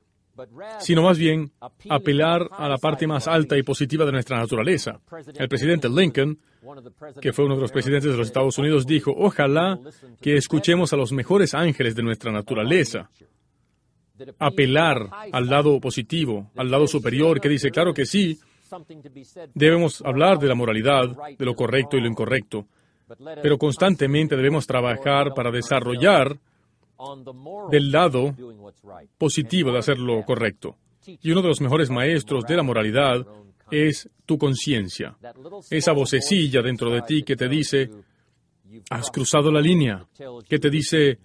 sino 0.81 1.02
más 1.02 1.19
bien 1.19 1.52
apelar 1.88 2.49
a 2.50 2.69
la 2.69 2.78
parte 2.78 3.07
más 3.07 3.28
alta 3.28 3.57
y 3.57 3.62
positiva 3.62 4.04
de 4.04 4.12
nuestra 4.12 4.38
naturaleza. 4.38 4.99
El 5.37 5.49
presidente 5.49 5.88
Lincoln, 5.88 6.38
que 7.21 7.33
fue 7.33 7.45
uno 7.45 7.54
de 7.54 7.61
los 7.61 7.73
presidentes 7.73 8.11
de 8.11 8.16
los 8.16 8.26
Estados 8.26 8.59
Unidos, 8.59 8.87
dijo, 8.87 9.14
ojalá 9.16 9.78
que 10.21 10.37
escuchemos 10.37 10.92
a 10.92 10.97
los 10.97 11.12
mejores 11.12 11.54
ángeles 11.54 11.95
de 11.95 12.02
nuestra 12.02 12.33
naturaleza. 12.33 13.11
Apelar 14.38 15.09
al 15.33 15.47
lado 15.49 15.81
positivo, 15.81 16.50
al 16.57 16.71
lado 16.71 16.87
superior, 16.87 17.40
que 17.40 17.49
dice, 17.49 17.71
claro 17.71 17.92
que 17.95 18.07
sí, 18.07 18.38
debemos 19.55 20.02
hablar 20.02 20.38
de 20.38 20.49
la 20.49 20.55
moralidad, 20.55 21.09
de 21.38 21.45
lo 21.45 21.55
correcto 21.55 21.97
y 21.97 22.00
lo 22.00 22.09
incorrecto, 22.09 22.67
pero 23.43 23.59
constantemente 23.59 24.37
debemos 24.37 24.67
trabajar 24.67 25.35
para 25.35 25.50
desarrollar 25.50 26.38
del 27.71 27.91
lado 27.91 28.35
positivo 29.19 29.73
de 29.73 29.79
hacer 29.79 29.99
lo 29.99 30.23
correcto. 30.25 30.76
Y 31.21 31.33
uno 31.33 31.43
de 31.43 31.49
los 31.49 31.61
mejores 31.61 31.91
maestros 31.91 32.45
de 32.45 32.57
la 32.57 32.62
moralidad 32.62 33.26
es 33.71 34.09
tu 34.26 34.38
conciencia, 34.38 35.17
esa 35.71 35.93
vocecilla 35.93 36.62
dentro 36.62 36.91
de 36.91 37.02
ti 37.02 37.23
que 37.23 37.37
te 37.37 37.49
dice, 37.49 37.91
has 38.91 39.11
cruzado 39.11 39.50
la 39.50 39.61
línea, 39.61 40.07
que 40.49 40.59
te 40.59 40.71
dice, 40.71 41.19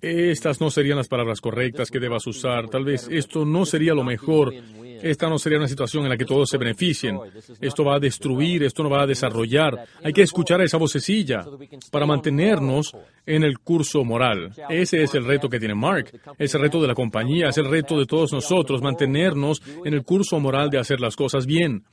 estas 0.00 0.60
no 0.60 0.70
serían 0.70 0.96
las 0.96 1.08
palabras 1.08 1.40
correctas 1.40 1.90
que 1.90 1.98
debas 1.98 2.26
usar, 2.26 2.68
tal 2.68 2.84
vez 2.84 3.08
esto 3.10 3.44
no 3.44 3.66
sería 3.66 3.94
lo 3.94 4.04
mejor, 4.04 4.54
esta 5.02 5.28
no 5.28 5.38
sería 5.38 5.58
una 5.58 5.68
situación 5.68 6.04
en 6.04 6.10
la 6.10 6.16
que 6.16 6.24
todos 6.24 6.48
se 6.48 6.58
beneficien, 6.58 7.18
esto 7.60 7.84
va 7.84 7.96
a 7.96 8.00
destruir, 8.00 8.62
esto 8.62 8.82
no 8.82 8.90
va 8.90 9.02
a 9.02 9.06
desarrollar. 9.06 9.86
Hay 10.02 10.12
que 10.12 10.22
escuchar 10.22 10.60
a 10.60 10.64
esa 10.64 10.78
vocecilla 10.78 11.44
para 11.90 12.06
mantenernos 12.06 12.96
en 13.24 13.42
el 13.42 13.58
curso 13.58 14.04
moral. 14.04 14.52
Ese 14.68 15.02
es 15.02 15.14
el 15.14 15.24
reto 15.24 15.48
que 15.48 15.58
tiene 15.58 15.74
Mark, 15.74 16.12
es 16.38 16.54
el 16.54 16.60
reto 16.60 16.80
de 16.80 16.88
la 16.88 16.94
compañía, 16.94 17.48
es 17.48 17.58
el 17.58 17.70
reto 17.70 17.98
de 17.98 18.06
todos 18.06 18.32
nosotros, 18.32 18.82
mantenernos 18.82 19.62
en 19.84 19.94
el 19.94 20.04
curso 20.04 20.38
moral 20.40 20.70
de 20.70 20.78
hacer 20.78 21.00
las 21.00 21.16
cosas 21.16 21.46
bien. 21.46 21.84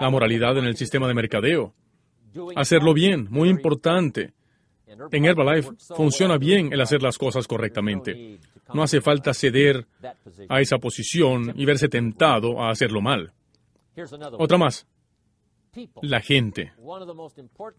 La 0.00 0.10
moralidad 0.10 0.56
en 0.58 0.64
el 0.64 0.76
sistema 0.76 1.08
de 1.08 1.14
mercadeo. 1.14 1.74
Hacerlo 2.54 2.94
bien, 2.94 3.26
muy 3.30 3.48
importante. 3.48 4.32
En 5.12 5.24
Herbalife 5.24 5.70
funciona 5.94 6.38
bien 6.38 6.72
el 6.72 6.80
hacer 6.80 7.02
las 7.02 7.18
cosas 7.18 7.46
correctamente. 7.46 8.38
No 8.74 8.82
hace 8.82 9.00
falta 9.00 9.34
ceder 9.34 9.86
a 10.48 10.60
esa 10.60 10.78
posición 10.78 11.52
y 11.56 11.64
verse 11.64 11.88
tentado 11.88 12.60
a 12.62 12.70
hacerlo 12.70 13.00
mal. 13.00 13.32
Otra 14.38 14.58
más. 14.58 14.86
La 16.02 16.20
gente. 16.20 16.72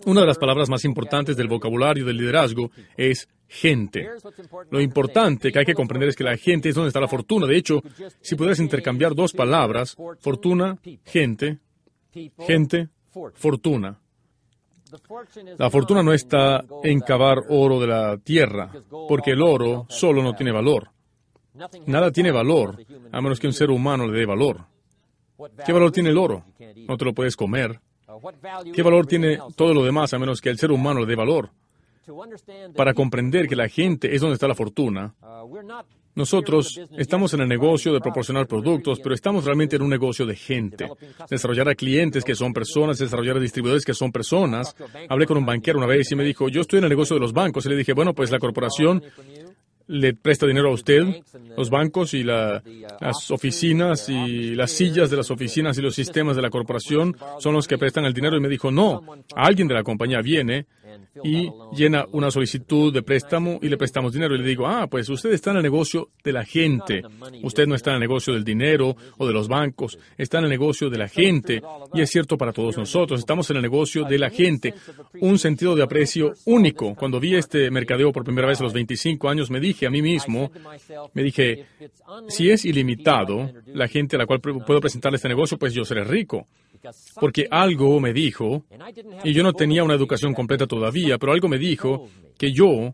Una 0.05 0.21
de 0.21 0.27
las 0.27 0.37
palabras 0.37 0.69
más 0.69 0.85
importantes 0.85 1.35
del 1.35 1.47
vocabulario 1.47 2.05
del 2.05 2.17
liderazgo 2.17 2.69
es 2.95 3.27
gente. 3.47 4.07
Lo 4.69 4.79
importante 4.79 5.51
que 5.51 5.59
hay 5.59 5.65
que 5.65 5.73
comprender 5.73 6.09
es 6.09 6.15
que 6.15 6.23
la 6.23 6.37
gente 6.37 6.69
es 6.69 6.75
donde 6.75 6.89
está 6.89 6.99
la 6.99 7.07
fortuna. 7.07 7.47
De 7.47 7.57
hecho, 7.57 7.81
si 8.21 8.35
pudieras 8.35 8.59
intercambiar 8.59 9.15
dos 9.15 9.33
palabras, 9.33 9.97
fortuna, 10.19 10.77
gente, 11.05 11.57
gente, 12.37 12.89
fortuna. 13.33 13.99
La 15.57 15.69
fortuna 15.69 16.03
no 16.03 16.13
está 16.13 16.63
en 16.83 16.99
cavar 17.01 17.43
oro 17.49 17.79
de 17.79 17.87
la 17.87 18.17
tierra, 18.17 18.71
porque 19.07 19.31
el 19.31 19.41
oro 19.41 19.85
solo 19.89 20.21
no 20.23 20.33
tiene 20.33 20.51
valor. 20.51 20.89
Nada 21.85 22.11
tiene 22.11 22.31
valor 22.31 22.77
a 23.11 23.21
menos 23.21 23.39
que 23.39 23.47
un 23.47 23.53
ser 23.53 23.69
humano 23.71 24.07
le 24.07 24.17
dé 24.17 24.25
valor. 24.25 24.65
¿Qué 25.65 25.73
valor 25.73 25.91
tiene 25.91 26.09
el 26.09 26.17
oro? 26.17 26.43
No 26.87 26.97
te 26.97 27.05
lo 27.05 27.13
puedes 27.13 27.35
comer. 27.35 27.79
¿Qué 28.73 28.81
valor 28.81 29.05
tiene 29.05 29.37
todo 29.55 29.73
lo 29.73 29.83
demás 29.83 30.13
a 30.13 30.19
menos 30.19 30.41
que 30.41 30.49
el 30.49 30.57
ser 30.57 30.71
humano 30.71 31.01
le 31.01 31.05
dé 31.05 31.15
valor? 31.15 31.49
Para 32.75 32.93
comprender 32.93 33.47
que 33.47 33.55
la 33.55 33.67
gente 33.67 34.15
es 34.15 34.21
donde 34.21 34.35
está 34.35 34.47
la 34.47 34.55
fortuna, 34.55 35.13
nosotros 36.17 36.81
estamos 36.97 37.35
en 37.35 37.41
el 37.41 37.47
negocio 37.47 37.93
de 37.93 38.01
proporcionar 38.01 38.47
productos, 38.47 38.99
pero 38.99 39.13
estamos 39.13 39.45
realmente 39.45 39.75
en 39.75 39.83
un 39.83 39.89
negocio 39.91 40.25
de 40.25 40.35
gente. 40.35 40.89
Desarrollar 41.29 41.69
a 41.69 41.75
clientes 41.75 42.23
que 42.23 42.33
son 42.33 42.53
personas, 42.53 42.97
desarrollar 42.97 43.37
a 43.37 43.39
distribuidores 43.39 43.85
que 43.85 43.93
son 43.93 44.11
personas. 44.11 44.75
Hablé 45.09 45.27
con 45.27 45.37
un 45.37 45.45
banquero 45.45 45.77
una 45.77 45.85
vez 45.85 46.11
y 46.11 46.15
me 46.15 46.23
dijo, 46.23 46.49
yo 46.49 46.61
estoy 46.61 46.79
en 46.79 46.85
el 46.85 46.89
negocio 46.89 47.15
de 47.15 47.19
los 47.19 47.33
bancos. 47.33 47.67
Y 47.67 47.69
le 47.69 47.75
dije, 47.75 47.93
bueno, 47.93 48.15
pues 48.15 48.31
la 48.31 48.39
corporación 48.39 49.03
le 49.85 50.15
presta 50.15 50.47
dinero 50.47 50.69
a 50.69 50.73
usted, 50.73 51.03
los 51.55 51.69
bancos 51.69 52.15
y 52.15 52.23
las 52.23 52.63
oficinas 53.29 54.09
y 54.09 54.55
las 54.55 54.71
sillas 54.71 55.11
de 55.11 55.17
las 55.17 55.29
oficinas 55.29 55.77
y 55.77 55.81
los 55.83 55.93
sistemas 55.93 56.35
de 56.35 56.41
la 56.41 56.49
corporación 56.49 57.15
son 57.37 57.53
los 57.53 57.67
que 57.67 57.77
prestan 57.77 58.05
el 58.05 58.13
dinero. 58.13 58.37
Y 58.37 58.41
me 58.41 58.49
dijo, 58.49 58.71
no, 58.71 59.03
alguien 59.35 59.67
de 59.67 59.75
la 59.75 59.83
compañía 59.83 60.21
viene 60.21 60.65
y 61.23 61.49
llena 61.75 62.05
una 62.11 62.31
solicitud 62.31 62.93
de 62.93 63.01
préstamo 63.01 63.59
y 63.61 63.69
le 63.69 63.77
prestamos 63.77 64.13
dinero. 64.13 64.35
Y 64.35 64.39
le 64.39 64.43
digo, 64.43 64.67
ah, 64.67 64.87
pues 64.87 65.09
usted 65.09 65.31
está 65.31 65.51
en 65.51 65.57
el 65.57 65.63
negocio 65.63 66.09
de 66.23 66.33
la 66.33 66.45
gente. 66.45 67.03
Usted 67.43 67.67
no 67.67 67.75
está 67.75 67.91
en 67.91 67.95
el 67.95 68.01
negocio 68.01 68.33
del 68.33 68.43
dinero 68.43 68.95
o 69.17 69.27
de 69.27 69.33
los 69.33 69.47
bancos, 69.47 69.97
está 70.17 70.39
en 70.39 70.45
el 70.45 70.49
negocio 70.49 70.89
de 70.89 70.97
la 70.97 71.07
gente. 71.07 71.61
Y 71.93 72.01
es 72.01 72.09
cierto 72.09 72.37
para 72.37 72.53
todos 72.53 72.77
nosotros, 72.77 73.19
estamos 73.19 73.49
en 73.49 73.57
el 73.57 73.61
negocio 73.61 74.03
de 74.03 74.17
la 74.17 74.29
gente. 74.29 74.73
Un 75.19 75.39
sentido 75.39 75.75
de 75.75 75.83
aprecio 75.83 76.33
único. 76.45 76.95
Cuando 76.95 77.19
vi 77.19 77.35
este 77.35 77.69
mercadeo 77.71 78.11
por 78.11 78.23
primera 78.23 78.47
vez 78.47 78.59
a 78.59 78.63
los 78.63 78.73
25 78.73 79.29
años, 79.29 79.49
me 79.49 79.59
dije 79.59 79.87
a 79.87 79.89
mí 79.89 80.01
mismo, 80.01 80.51
me 81.13 81.23
dije, 81.23 81.65
si 82.29 82.49
es 82.49 82.65
ilimitado 82.65 83.51
la 83.67 83.87
gente 83.87 84.15
a 84.15 84.19
la 84.19 84.25
cual 84.25 84.41
puedo 84.41 84.81
presentarle 84.81 85.17
este 85.17 85.29
negocio, 85.29 85.57
pues 85.57 85.73
yo 85.73 85.85
seré 85.85 86.03
rico 86.03 86.47
porque 87.19 87.47
algo 87.49 87.99
me 87.99 88.13
dijo, 88.13 88.65
y 89.23 89.33
yo 89.33 89.43
no 89.43 89.53
tenía 89.53 89.83
una 89.83 89.95
educación 89.95 90.33
completa 90.33 90.67
todavía, 90.67 91.17
pero 91.17 91.31
algo 91.33 91.47
me 91.47 91.57
dijo 91.57 92.07
que 92.37 92.51
yo, 92.51 92.93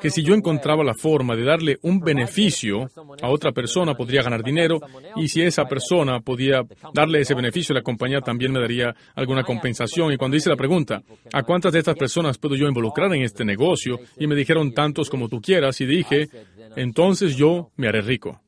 que 0.00 0.10
si 0.10 0.22
yo 0.22 0.34
encontraba 0.34 0.82
la 0.82 0.94
forma 0.94 1.36
de 1.36 1.44
darle 1.44 1.78
un 1.82 2.00
beneficio 2.00 2.88
a 3.20 3.28
otra 3.28 3.52
persona, 3.52 3.94
podría 3.94 4.22
ganar 4.22 4.42
dinero, 4.42 4.80
y 5.16 5.28
si 5.28 5.42
esa 5.42 5.66
persona 5.66 6.20
podía 6.20 6.62
darle 6.94 7.20
ese 7.20 7.34
beneficio, 7.34 7.74
la 7.74 7.82
compañía 7.82 8.20
también 8.20 8.52
me 8.52 8.60
daría 8.60 8.94
alguna 9.14 9.44
compensación. 9.44 10.12
Y 10.12 10.16
cuando 10.16 10.36
hice 10.36 10.48
la 10.48 10.56
pregunta, 10.56 11.02
¿a 11.32 11.42
cuántas 11.42 11.72
de 11.72 11.80
estas 11.80 11.96
personas 11.96 12.38
puedo 12.38 12.56
yo 12.56 12.66
involucrar 12.66 13.12
en 13.14 13.22
este 13.22 13.44
negocio? 13.44 14.00
Y 14.18 14.26
me 14.26 14.34
dijeron 14.34 14.72
tantos 14.72 15.10
como 15.10 15.28
tú 15.28 15.40
quieras, 15.40 15.80
y 15.80 15.86
dije, 15.86 16.28
entonces 16.74 17.36
yo 17.36 17.70
me 17.76 17.88
haré 17.88 18.00
rico. 18.00 18.40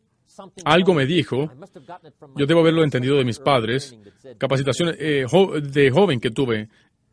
Algo 0.64 0.95
me 0.95 1.07
dijo, 1.07 1.50
yo 2.37 2.47
debo 2.47 2.61
haberlo 2.61 2.85
entendido 2.85 3.16
de 3.16 3.25
mis 3.25 3.38
padres, 3.38 3.97
capacitaciones 4.38 4.97
eh, 4.99 5.26
de 5.62 5.90
joven 5.90 6.21
que 6.21 6.30
tuve. 6.30 6.68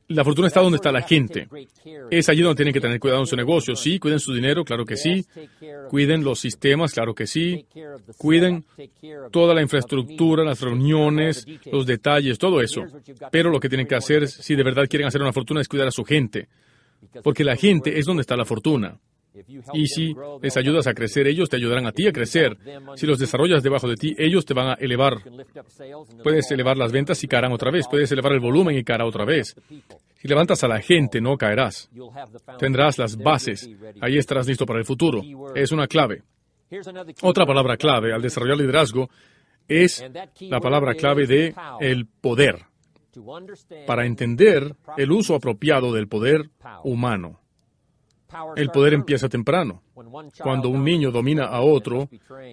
La 0.08 0.24
fortuna 0.24 0.48
está 0.48 0.62
donde 0.62 0.76
está 0.76 0.92
la 0.92 1.02
gente. 1.02 1.48
Es 2.12 2.30
allí 2.30 2.42
donde 2.42 2.58
tienen 2.58 2.74
que 2.74 2.80
tener 2.80 3.00
cuidado 3.00 3.22
en 3.22 3.28
su 3.28 3.36
negocio. 3.36 3.76
Sí, 3.76 3.98
cuiden 3.98 4.20
su 4.20 4.36
dinero, 4.36 4.64
claro 4.64 4.86
que 4.86 4.98
sí. 4.98 5.26
Cuiden 5.90 6.24
los 6.24 6.40
sistemas, 6.40 6.94
claro 6.94 7.16
que 7.16 7.26
sí. 7.26 7.66
Cuiden 8.16 8.64
toda 9.32 9.56
la 9.56 9.64
infraestructura, 9.64 10.44
las 10.44 10.62
reuniones, 10.62 11.48
los 11.72 11.88
detalles, 11.88 12.38
todo 12.38 12.62
eso. 12.62 12.84
Pero 13.32 13.50
lo 13.50 13.60
que 13.60 13.68
tienen 13.68 13.88
que 13.88 13.96
hacer, 13.96 14.28
si 14.28 14.56
de 14.56 14.64
verdad 14.64 14.86
quieren 14.88 15.08
hacer 15.08 15.22
una 15.22 15.34
fortuna, 15.34 15.62
es 15.62 15.68
cuidar 15.68 15.88
a 15.88 15.92
su 15.92 16.04
gente. 16.04 16.50
Porque 17.24 17.44
la 17.44 17.56
gente 17.56 17.98
es 17.98 18.06
donde 18.06 18.22
está 18.22 18.36
la 18.36 18.46
fortuna. 18.46 19.00
Y 19.74 19.88
si 19.88 20.16
les 20.42 20.58
ayudas 20.58 20.88
a 20.88 20.94
crecer, 20.94 21.28
ellos 21.28 21.50
te 21.50 21.58
ayudarán 21.58 21.86
a 21.86 21.92
ti 21.92 22.08
a 22.08 22.12
crecer. 22.12 22.58
Si 22.96 23.06
los 23.06 23.20
desarrollas 23.20 23.64
debajo 23.64 23.88
de 23.88 23.96
ti, 23.96 24.16
ellos 24.18 24.46
te 24.46 24.54
van 24.54 24.70
a 24.70 24.74
elevar. 24.74 25.18
Puedes 26.24 26.50
elevar 26.52 26.78
las 26.78 26.92
ventas 26.92 27.24
y 27.24 27.28
caerán 27.28 27.52
otra 27.52 27.72
vez. 27.72 27.88
Puedes 27.90 28.12
elevar 28.12 28.34
el 28.34 28.40
volumen 28.40 28.78
y 28.78 28.84
caerá 28.84 29.06
otra 29.06 29.26
vez. 29.26 29.56
Si 30.16 30.28
levantas 30.28 30.64
a 30.64 30.68
la 30.68 30.80
gente, 30.80 31.22
no 31.22 31.38
caerás. 31.38 31.90
Tendrás 32.58 32.98
las 32.98 33.18
bases. 33.18 33.70
Ahí 34.02 34.18
estarás 34.18 34.48
listo 34.48 34.66
para 34.66 34.80
el 34.80 34.86
futuro. 34.86 35.22
Es 35.54 35.72
una 35.72 35.88
clave. 35.88 36.24
Otra 37.22 37.46
palabra 37.46 37.78
clave 37.78 38.14
al 38.14 38.22
desarrollar 38.22 38.58
liderazgo 38.58 39.10
es 39.68 40.04
la 40.42 40.60
palabra 40.60 40.96
clave 40.96 41.28
de 41.28 41.54
el 41.80 42.08
poder. 42.08 42.66
Para 43.88 44.06
entender 44.06 44.76
el 44.98 45.12
uso 45.12 45.36
apropiado 45.36 45.94
del 45.94 46.08
poder 46.08 46.50
humano. 46.84 47.40
El 48.56 48.70
poder 48.70 48.94
empieza 48.94 49.30
temprano, 49.30 49.84
cuando 50.42 50.70
un 50.70 50.84
niño 50.84 51.12
domina 51.12 51.46
a 51.46 51.62
otro 51.62 52.10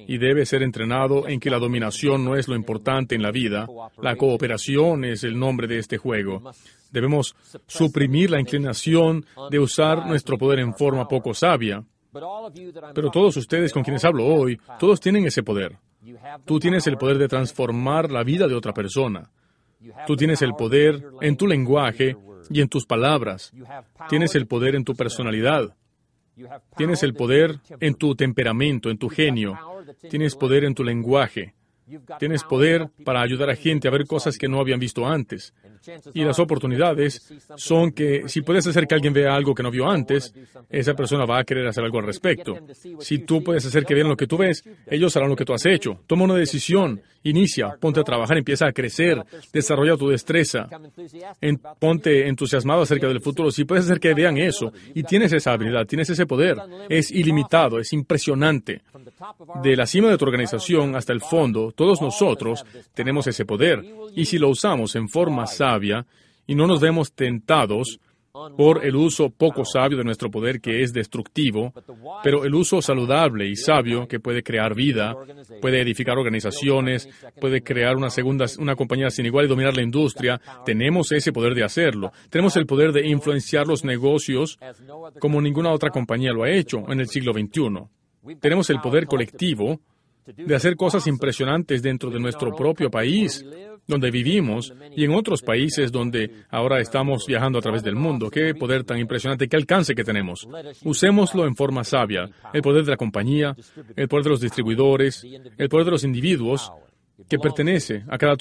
y 0.06 0.18
debe 0.18 0.46
ser 0.46 0.62
entrenado 0.62 1.28
en 1.28 1.40
que 1.40 1.50
la 1.50 1.58
dominación 1.58 2.24
no 2.24 2.36
es 2.36 2.48
lo 2.48 2.56
importante 2.56 3.14
en 3.14 3.22
la 3.22 3.30
vida, 3.30 3.66
la 4.00 4.16
cooperación 4.16 5.04
es 5.04 5.24
el 5.24 5.38
nombre 5.38 5.66
de 5.66 5.78
este 5.78 5.98
juego. 5.98 6.42
Debemos 6.90 7.34
suprimir 7.66 8.30
la 8.30 8.40
inclinación 8.40 9.24
de 9.50 9.58
usar 9.58 10.06
nuestro 10.06 10.36
poder 10.36 10.60
en 10.60 10.74
forma 10.74 11.08
poco 11.08 11.34
sabia. 11.34 11.82
Pero 12.94 13.10
todos 13.10 13.36
ustedes 13.38 13.72
con 13.72 13.82
quienes 13.82 14.04
hablo 14.04 14.26
hoy, 14.26 14.60
todos 14.78 15.00
tienen 15.00 15.24
ese 15.24 15.42
poder. 15.42 15.78
Tú 16.44 16.58
tienes 16.58 16.86
el 16.86 16.98
poder 16.98 17.18
de 17.18 17.28
transformar 17.28 18.10
la 18.10 18.22
vida 18.22 18.46
de 18.46 18.54
otra 18.54 18.74
persona. 18.74 19.30
Tú 20.06 20.16
tienes 20.16 20.42
el 20.42 20.54
poder 20.54 21.02
en 21.20 21.36
tu 21.36 21.46
lenguaje 21.46 22.16
y 22.50 22.60
en 22.60 22.68
tus 22.68 22.86
palabras. 22.86 23.52
Tienes 24.08 24.34
el 24.34 24.46
poder 24.46 24.74
en 24.74 24.84
tu 24.84 24.94
personalidad. 24.94 25.74
Tienes 26.76 27.02
el 27.02 27.14
poder 27.14 27.60
en 27.80 27.94
tu 27.94 28.14
temperamento, 28.14 28.90
en 28.90 28.98
tu 28.98 29.08
genio. 29.08 29.58
Tienes 30.08 30.34
poder 30.34 30.64
en 30.64 30.74
tu 30.74 30.84
lenguaje. 30.84 31.54
Tienes 32.18 32.44
poder 32.44 32.88
para 33.04 33.22
ayudar 33.22 33.50
a 33.50 33.56
gente 33.56 33.88
a 33.88 33.90
ver 33.90 34.06
cosas 34.06 34.38
que 34.38 34.48
no 34.48 34.60
habían 34.60 34.78
visto 34.78 35.06
antes. 35.06 35.52
Y 36.14 36.24
las 36.24 36.38
oportunidades 36.38 37.32
son 37.56 37.90
que 37.90 38.28
si 38.28 38.42
puedes 38.42 38.66
hacer 38.66 38.86
que 38.86 38.94
alguien 38.94 39.12
vea 39.12 39.34
algo 39.34 39.54
que 39.54 39.62
no 39.62 39.70
vio 39.70 39.90
antes, 39.90 40.32
esa 40.70 40.94
persona 40.94 41.24
va 41.24 41.40
a 41.40 41.44
querer 41.44 41.66
hacer 41.66 41.84
algo 41.84 41.98
al 41.98 42.06
respecto. 42.06 42.56
Si 43.00 43.18
tú 43.18 43.42
puedes 43.42 43.66
hacer 43.66 43.84
que 43.84 43.94
vean 43.94 44.08
lo 44.08 44.16
que 44.16 44.26
tú 44.26 44.36
ves, 44.36 44.64
ellos 44.86 45.16
harán 45.16 45.30
lo 45.30 45.36
que 45.36 45.44
tú 45.44 45.52
has 45.52 45.66
hecho. 45.66 46.00
Toma 46.06 46.24
una 46.24 46.36
decisión, 46.36 47.02
inicia, 47.24 47.76
ponte 47.80 48.00
a 48.00 48.04
trabajar, 48.04 48.38
empieza 48.38 48.66
a 48.66 48.72
crecer, 48.72 49.22
desarrolla 49.52 49.96
tu 49.96 50.08
destreza, 50.08 50.68
ponte 51.78 52.28
entusiasmado 52.28 52.82
acerca 52.82 53.08
del 53.08 53.20
futuro. 53.20 53.50
Si 53.50 53.64
puedes 53.64 53.84
hacer 53.84 53.98
que 53.98 54.14
vean 54.14 54.38
eso 54.38 54.72
y 54.94 55.02
tienes 55.02 55.32
esa 55.32 55.52
habilidad, 55.52 55.86
tienes 55.86 56.08
ese 56.10 56.26
poder, 56.26 56.58
es 56.88 57.10
ilimitado, 57.10 57.78
es 57.78 57.92
impresionante. 57.92 58.82
De 59.62 59.76
la 59.76 59.86
cima 59.86 60.10
de 60.10 60.18
tu 60.18 60.24
organización 60.24 60.94
hasta 60.94 61.12
el 61.12 61.20
fondo, 61.20 61.71
todos 61.72 62.00
nosotros 62.00 62.64
tenemos 62.94 63.26
ese 63.26 63.44
poder. 63.44 63.84
Y 64.14 64.26
si 64.26 64.38
lo 64.38 64.48
usamos 64.48 64.94
en 64.96 65.08
forma 65.08 65.46
sabia 65.46 66.06
y 66.46 66.54
no 66.54 66.66
nos 66.66 66.80
vemos 66.80 67.12
tentados, 67.12 68.00
por 68.56 68.84
el 68.84 68.96
uso 68.96 69.28
poco 69.28 69.64
sabio 69.64 69.98
de 69.98 70.04
nuestro 70.04 70.30
poder 70.30 70.60
que 70.60 70.82
es 70.82 70.92
destructivo, 70.92 71.72
pero 72.22 72.44
el 72.44 72.54
uso 72.54 72.80
saludable 72.80 73.46
y 73.46 73.56
sabio 73.56 74.08
que 74.08 74.20
puede 74.20 74.42
crear 74.42 74.74
vida, 74.74 75.14
puede 75.60 75.82
edificar 75.82 76.16
organizaciones, 76.16 77.08
puede 77.38 77.62
crear 77.62 77.94
una 77.96 78.08
segunda, 78.08 78.46
una 78.58 78.74
compañía 78.74 79.10
sin 79.10 79.26
igual 79.26 79.44
y 79.44 79.48
dominar 79.48 79.76
la 79.76 79.82
industria. 79.82 80.40
Tenemos 80.64 81.12
ese 81.12 81.32
poder 81.32 81.54
de 81.54 81.64
hacerlo. 81.64 82.10
Tenemos 82.30 82.56
el 82.56 82.66
poder 82.66 82.92
de 82.92 83.06
influenciar 83.06 83.66
los 83.66 83.84
negocios 83.84 84.58
como 85.20 85.40
ninguna 85.42 85.70
otra 85.70 85.90
compañía 85.90 86.32
lo 86.32 86.44
ha 86.44 86.50
hecho 86.50 86.90
en 86.90 87.00
el 87.00 87.08
siglo 87.08 87.34
XXI. 87.34 88.36
Tenemos 88.40 88.70
el 88.70 88.80
poder 88.80 89.06
colectivo 89.06 89.80
de 90.26 90.54
hacer 90.54 90.76
cosas 90.76 91.06
impresionantes 91.06 91.82
dentro 91.82 92.10
de 92.10 92.20
nuestro 92.20 92.54
propio 92.54 92.90
país, 92.90 93.44
donde 93.86 94.10
vivimos, 94.10 94.72
y 94.96 95.04
en 95.04 95.14
otros 95.14 95.42
países 95.42 95.90
donde 95.90 96.44
ahora 96.50 96.80
estamos 96.80 97.26
viajando 97.26 97.58
a 97.58 97.62
través 97.62 97.82
del 97.82 97.96
mundo. 97.96 98.30
Qué 98.30 98.54
poder 98.54 98.84
tan 98.84 98.98
impresionante, 98.98 99.48
qué 99.48 99.56
alcance 99.56 99.94
que 99.94 100.04
tenemos. 100.04 100.48
Usémoslo 100.84 101.46
en 101.46 101.56
forma 101.56 101.84
sabia. 101.84 102.28
El 102.52 102.62
poder 102.62 102.84
de 102.84 102.92
la 102.92 102.96
compañía, 102.96 103.56
el 103.96 104.08
poder 104.08 104.24
de 104.24 104.30
los 104.30 104.40
distribuidores, 104.40 105.24
el 105.58 105.68
poder 105.68 105.86
de 105.86 105.90
los 105.90 106.04
individuos, 106.04 106.72
que 107.28 107.38
pertenece 107.38 108.04
a 108.08 108.18
cada, 108.18 108.36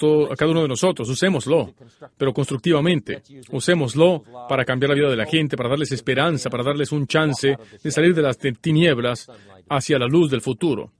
uno 0.48 0.62
de 0.62 0.68
nosotros. 0.68 1.08
Usémoslo, 1.08 1.74
pero 2.16 2.32
constructivamente. 2.32 3.22
Usémoslo 3.50 4.22
para 4.48 4.64
cambiar 4.64 4.90
la 4.90 4.96
vida 4.96 5.10
de 5.10 5.16
la 5.16 5.26
gente, 5.26 5.56
para 5.56 5.68
darles 5.68 5.92
esperanza, 5.92 6.50
para 6.50 6.64
darles 6.64 6.92
un 6.92 7.06
chance 7.06 7.56
de 7.82 7.90
salir 7.90 8.14
de 8.14 8.22
las 8.22 8.38
tinieblas 8.38 9.30
hacia 9.68 9.98
la 9.98 10.06
luz 10.06 10.30
del 10.30 10.40
futuro. 10.40 10.92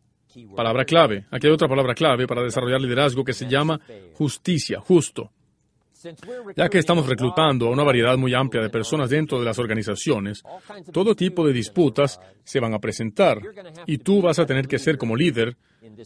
Palabra 0.57 0.85
clave. 0.85 1.27
Aquí 1.31 1.47
hay 1.47 1.53
otra 1.53 1.69
palabra 1.69 1.95
clave 1.95 2.27
para 2.27 2.43
desarrollar 2.43 2.81
liderazgo 2.81 3.25
que 3.25 3.33
se 3.33 3.49
llama 3.49 3.81
justicia, 4.15 4.81
justo. 4.81 5.31
Ya 6.57 6.69
que 6.69 6.79
estamos 6.79 7.07
reclutando 7.07 7.69
a 7.69 7.71
una 7.71 7.85
variedad 7.85 8.17
muy 8.17 8.35
amplia 8.35 8.63
de 8.63 8.71
personas 8.71 9.11
dentro 9.11 9.39
de 9.39 9.45
las 9.45 9.59
organizaciones, 9.59 10.43
todo 10.93 11.15
tipo 11.15 11.47
de 11.47 11.53
disputas 11.53 12.21
se 12.43 12.59
van 12.59 12.75
a 12.75 12.81
presentar. 12.81 13.41
Y 13.87 13.99
tú 13.99 14.21
vas 14.21 14.39
a 14.39 14.47
tener 14.47 14.67
que 14.67 14.79
ser 14.79 14.99
como 14.99 15.15
líder 15.15 15.57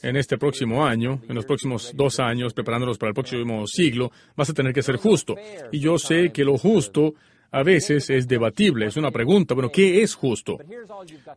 en 0.02 0.16
este 0.16 0.38
próximo 0.38 0.84
año, 0.84 1.22
en 1.28 1.34
los 1.34 1.46
próximos 1.46 1.92
dos 1.94 2.20
años, 2.20 2.52
preparándolos 2.52 2.98
para 2.98 3.10
el 3.10 3.14
próximo 3.14 3.66
siglo, 3.66 4.10
vas 4.36 4.50
a 4.50 4.54
tener 4.54 4.72
que 4.72 4.82
ser 4.82 4.96
justo. 4.96 5.34
Y 5.72 5.80
yo 5.80 5.98
sé 5.98 6.30
que 6.30 6.44
lo 6.44 6.58
justo 6.58 7.14
a 7.50 7.62
veces 7.62 8.10
es 8.10 8.28
debatible, 8.28 8.86
es 8.86 8.96
una 8.96 9.10
pregunta, 9.10 9.54
bueno, 9.54 9.70
¿qué 9.70 10.02
es 10.02 10.14
justo? 10.14 10.58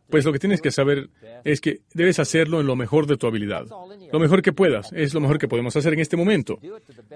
Pues 0.08 0.24
lo 0.24 0.32
que 0.32 0.38
tienes 0.38 0.60
que 0.60 0.70
saber 0.70 1.08
es 1.44 1.60
que 1.60 1.80
debes 1.94 2.18
hacerlo 2.18 2.60
en 2.60 2.66
lo 2.66 2.76
mejor 2.76 3.06
de 3.06 3.16
tu 3.16 3.26
habilidad. 3.26 3.66
Lo 4.12 4.18
mejor 4.18 4.42
que 4.42 4.52
puedas, 4.52 4.92
es 4.92 5.14
lo 5.14 5.20
mejor 5.20 5.38
que 5.38 5.48
podemos 5.48 5.74
hacer 5.76 5.92
en 5.92 6.00
este 6.00 6.16
momento. 6.16 6.58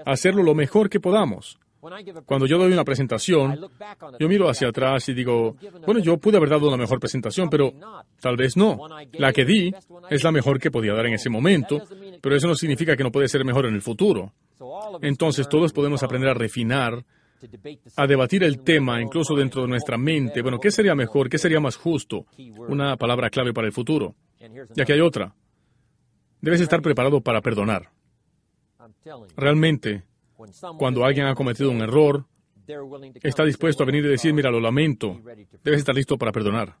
Hacerlo 0.05 0.43
lo 0.43 0.55
mejor 0.55 0.89
que 0.89 0.99
podamos. 0.99 1.59
Cuando 2.25 2.47
yo 2.47 2.57
doy 2.57 2.73
una 2.73 2.83
presentación, 2.83 3.59
yo 4.19 4.27
miro 4.27 4.49
hacia 4.49 4.69
atrás 4.69 5.07
y 5.09 5.13
digo, 5.13 5.55
bueno, 5.85 5.99
yo 5.99 6.17
pude 6.17 6.37
haber 6.37 6.49
dado 6.49 6.67
una 6.67 6.77
mejor 6.77 6.99
presentación, 6.99 7.49
pero 7.49 7.73
tal 8.19 8.37
vez 8.37 8.57
no. 8.57 8.79
La 9.13 9.31
que 9.31 9.45
di 9.45 9.71
es 10.09 10.23
la 10.23 10.31
mejor 10.31 10.59
que 10.59 10.71
podía 10.71 10.93
dar 10.93 11.05
en 11.05 11.13
ese 11.13 11.29
momento, 11.29 11.83
pero 12.21 12.35
eso 12.35 12.47
no 12.47 12.55
significa 12.55 12.95
que 12.95 13.03
no 13.03 13.11
puede 13.11 13.27
ser 13.27 13.45
mejor 13.45 13.67
en 13.67 13.75
el 13.75 13.81
futuro. 13.81 14.33
Entonces 15.01 15.47
todos 15.47 15.73
podemos 15.73 16.01
aprender 16.01 16.29
a 16.29 16.33
refinar 16.33 17.05
a 17.95 18.07
debatir 18.07 18.43
el 18.43 18.61
tema 18.63 19.01
incluso 19.01 19.35
dentro 19.35 19.61
de 19.61 19.67
nuestra 19.67 19.97
mente. 19.97 20.41
Bueno, 20.41 20.59
¿qué 20.59 20.71
sería 20.71 20.95
mejor? 20.95 21.29
¿Qué 21.29 21.37
sería 21.37 21.59
más 21.59 21.75
justo? 21.75 22.25
Una 22.67 22.97
palabra 22.97 23.29
clave 23.29 23.53
para 23.53 23.67
el 23.67 23.73
futuro. 23.73 24.15
Y 24.75 24.81
aquí 24.81 24.91
hay 24.91 25.01
otra. 25.01 25.33
Debes 26.41 26.61
estar 26.61 26.81
preparado 26.81 27.21
para 27.21 27.41
perdonar. 27.41 27.89
Realmente, 29.35 30.03
cuando 30.77 31.05
alguien 31.05 31.27
ha 31.27 31.35
cometido 31.35 31.71
un 31.71 31.81
error, 31.81 32.25
está 33.21 33.43
dispuesto 33.43 33.83
a 33.83 33.85
venir 33.85 34.05
y 34.05 34.09
decir, 34.09 34.33
mira, 34.33 34.49
lo 34.51 34.59
lamento, 34.59 35.21
debes 35.63 35.79
estar 35.79 35.95
listo 35.95 36.17
para 36.17 36.31
perdonar. 36.31 36.75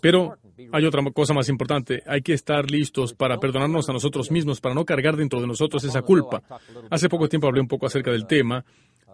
Pero 0.00 0.36
hay 0.72 0.84
otra 0.84 1.02
cosa 1.12 1.34
más 1.34 1.48
importante, 1.48 2.02
hay 2.06 2.22
que 2.22 2.32
estar 2.32 2.70
listos 2.70 3.12
para 3.14 3.38
perdonarnos 3.38 3.88
a 3.88 3.92
nosotros 3.92 4.30
mismos, 4.30 4.60
para 4.60 4.74
no 4.74 4.84
cargar 4.84 5.16
dentro 5.16 5.40
de 5.40 5.46
nosotros 5.46 5.84
esa 5.84 6.02
culpa. 6.02 6.42
Hace 6.90 7.08
poco 7.08 7.28
tiempo 7.28 7.46
hablé 7.46 7.60
un 7.60 7.68
poco 7.68 7.86
acerca 7.86 8.10
del 8.10 8.26
tema 8.26 8.64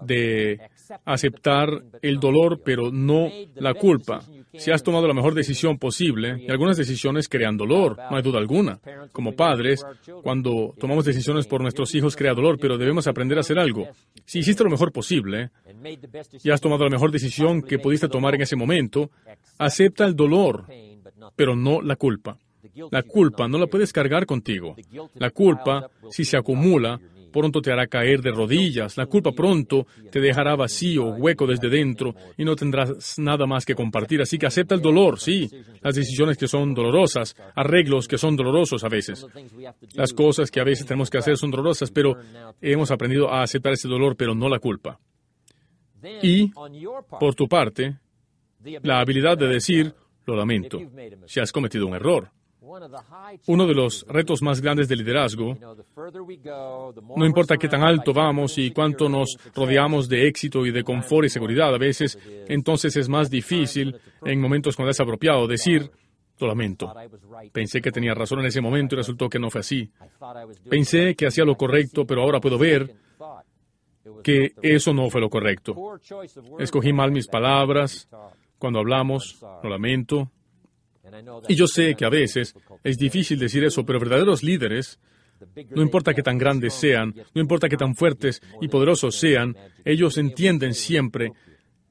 de 0.04 0.60
aceptar 1.04 1.68
el 2.02 2.18
dolor, 2.18 2.60
pero 2.64 2.90
no 2.90 3.30
la 3.56 3.74
culpa. 3.74 4.20
Si 4.54 4.70
has 4.70 4.82
tomado 4.82 5.08
la 5.08 5.14
mejor 5.14 5.34
decisión 5.34 5.78
posible, 5.78 6.44
y 6.46 6.50
algunas 6.50 6.76
decisiones 6.76 7.28
crean 7.28 7.56
dolor, 7.56 7.96
no 8.10 8.16
hay 8.16 8.22
duda 8.22 8.38
alguna. 8.38 8.78
Como 9.10 9.34
padres, 9.34 9.84
cuando 10.22 10.74
tomamos 10.78 11.04
decisiones 11.04 11.46
por 11.46 11.62
nuestros 11.62 11.94
hijos 11.94 12.16
crea 12.16 12.34
dolor, 12.34 12.58
pero 12.60 12.76
debemos 12.76 13.06
aprender 13.06 13.38
a 13.38 13.40
hacer 13.40 13.58
algo. 13.58 13.88
Si 14.26 14.40
hiciste 14.40 14.64
lo 14.64 14.70
mejor 14.70 14.92
posible 14.92 15.50
y 16.42 16.50
has 16.50 16.60
tomado 16.60 16.84
la 16.84 16.90
mejor 16.90 17.10
decisión 17.10 17.62
que 17.62 17.78
pudiste 17.78 18.08
tomar 18.08 18.34
en 18.34 18.42
ese 18.42 18.56
momento, 18.56 19.10
acepta 19.58 20.04
el 20.04 20.14
dolor, 20.14 20.66
pero 21.34 21.56
no 21.56 21.80
la 21.80 21.96
culpa. 21.96 22.36
La 22.90 23.02
culpa 23.02 23.48
no 23.48 23.58
la 23.58 23.66
puedes 23.66 23.92
cargar 23.92 24.24
contigo. 24.24 24.76
La 25.14 25.30
culpa, 25.30 25.90
si 26.10 26.24
se 26.24 26.36
acumula, 26.36 27.00
pronto 27.32 27.60
te 27.60 27.72
hará 27.72 27.86
caer 27.86 28.20
de 28.20 28.30
rodillas, 28.30 28.96
la 28.96 29.06
culpa 29.06 29.32
pronto 29.32 29.86
te 30.10 30.20
dejará 30.20 30.54
vacío, 30.54 31.06
hueco 31.06 31.46
desde 31.46 31.68
dentro 31.68 32.14
y 32.36 32.44
no 32.44 32.54
tendrás 32.54 33.18
nada 33.18 33.46
más 33.46 33.64
que 33.64 33.74
compartir. 33.74 34.22
Así 34.22 34.38
que 34.38 34.46
acepta 34.46 34.74
el 34.74 34.80
dolor, 34.80 35.18
sí, 35.18 35.50
las 35.80 35.94
decisiones 35.94 36.36
que 36.36 36.46
son 36.46 36.74
dolorosas, 36.74 37.34
arreglos 37.54 38.06
que 38.06 38.18
son 38.18 38.36
dolorosos 38.36 38.84
a 38.84 38.88
veces. 38.88 39.26
Las 39.94 40.12
cosas 40.12 40.50
que 40.50 40.60
a 40.60 40.64
veces 40.64 40.86
tenemos 40.86 41.10
que 41.10 41.18
hacer 41.18 41.36
son 41.36 41.50
dolorosas, 41.50 41.90
pero 41.90 42.16
hemos 42.60 42.90
aprendido 42.90 43.32
a 43.32 43.42
aceptar 43.42 43.72
ese 43.72 43.88
dolor, 43.88 44.16
pero 44.16 44.34
no 44.34 44.48
la 44.48 44.58
culpa. 44.58 44.98
Y, 46.22 46.50
por 47.18 47.34
tu 47.34 47.48
parte, 47.48 47.96
la 48.82 49.00
habilidad 49.00 49.38
de 49.38 49.48
decir, 49.48 49.94
lo 50.26 50.36
lamento, 50.36 50.78
si 51.26 51.40
has 51.40 51.52
cometido 51.52 51.86
un 51.86 51.94
error. 51.94 52.30
Uno 53.48 53.66
de 53.66 53.74
los 53.74 54.06
retos 54.08 54.40
más 54.40 54.60
grandes 54.60 54.88
de 54.88 54.94
liderazgo, 54.94 55.56
no 57.16 57.26
importa 57.26 57.56
qué 57.56 57.68
tan 57.68 57.82
alto 57.82 58.12
vamos 58.12 58.56
y 58.58 58.70
cuánto 58.70 59.08
nos 59.08 59.36
rodeamos 59.54 60.08
de 60.08 60.28
éxito 60.28 60.64
y 60.64 60.70
de 60.70 60.84
confort 60.84 61.26
y 61.26 61.28
seguridad, 61.28 61.74
a 61.74 61.78
veces 61.78 62.16
entonces 62.48 62.96
es 62.96 63.08
más 63.08 63.28
difícil 63.30 63.96
en 64.24 64.40
momentos 64.40 64.76
cuando 64.76 64.90
es 64.92 65.00
apropiado 65.00 65.48
decir, 65.48 65.90
lo 66.38 66.46
lamento. 66.46 66.92
Pensé 67.52 67.80
que 67.80 67.90
tenía 67.90 68.14
razón 68.14 68.40
en 68.40 68.46
ese 68.46 68.60
momento 68.60 68.94
y 68.94 68.98
resultó 68.98 69.28
que 69.28 69.38
no 69.38 69.50
fue 69.50 69.60
así. 69.60 69.90
Pensé 70.68 71.14
que 71.16 71.26
hacía 71.26 71.44
lo 71.44 71.56
correcto, 71.56 72.06
pero 72.06 72.22
ahora 72.22 72.40
puedo 72.40 72.58
ver 72.58 72.94
que 74.22 74.52
eso 74.62 74.92
no 74.92 75.10
fue 75.10 75.20
lo 75.20 75.30
correcto. 75.30 75.74
Escogí 76.58 76.92
mal 76.92 77.10
mis 77.10 77.26
palabras 77.26 78.08
cuando 78.58 78.78
hablamos, 78.78 79.40
lo 79.62 79.68
lamento, 79.68 80.30
y 81.48 81.54
yo 81.54 81.66
sé 81.66 81.94
que 81.94 82.04
a 82.04 82.10
veces 82.10 82.54
es 82.82 82.98
difícil 82.98 83.38
decir 83.38 83.64
eso, 83.64 83.84
pero 83.84 84.00
verdaderos 84.00 84.42
líderes, 84.42 84.98
no 85.70 85.82
importa 85.82 86.14
que 86.14 86.22
tan 86.22 86.38
grandes 86.38 86.74
sean, 86.74 87.14
no 87.34 87.40
importa 87.40 87.68
que 87.68 87.76
tan 87.76 87.94
fuertes 87.94 88.40
y 88.60 88.68
poderosos 88.68 89.16
sean, 89.16 89.56
ellos 89.84 90.18
entienden 90.18 90.74
siempre 90.74 91.32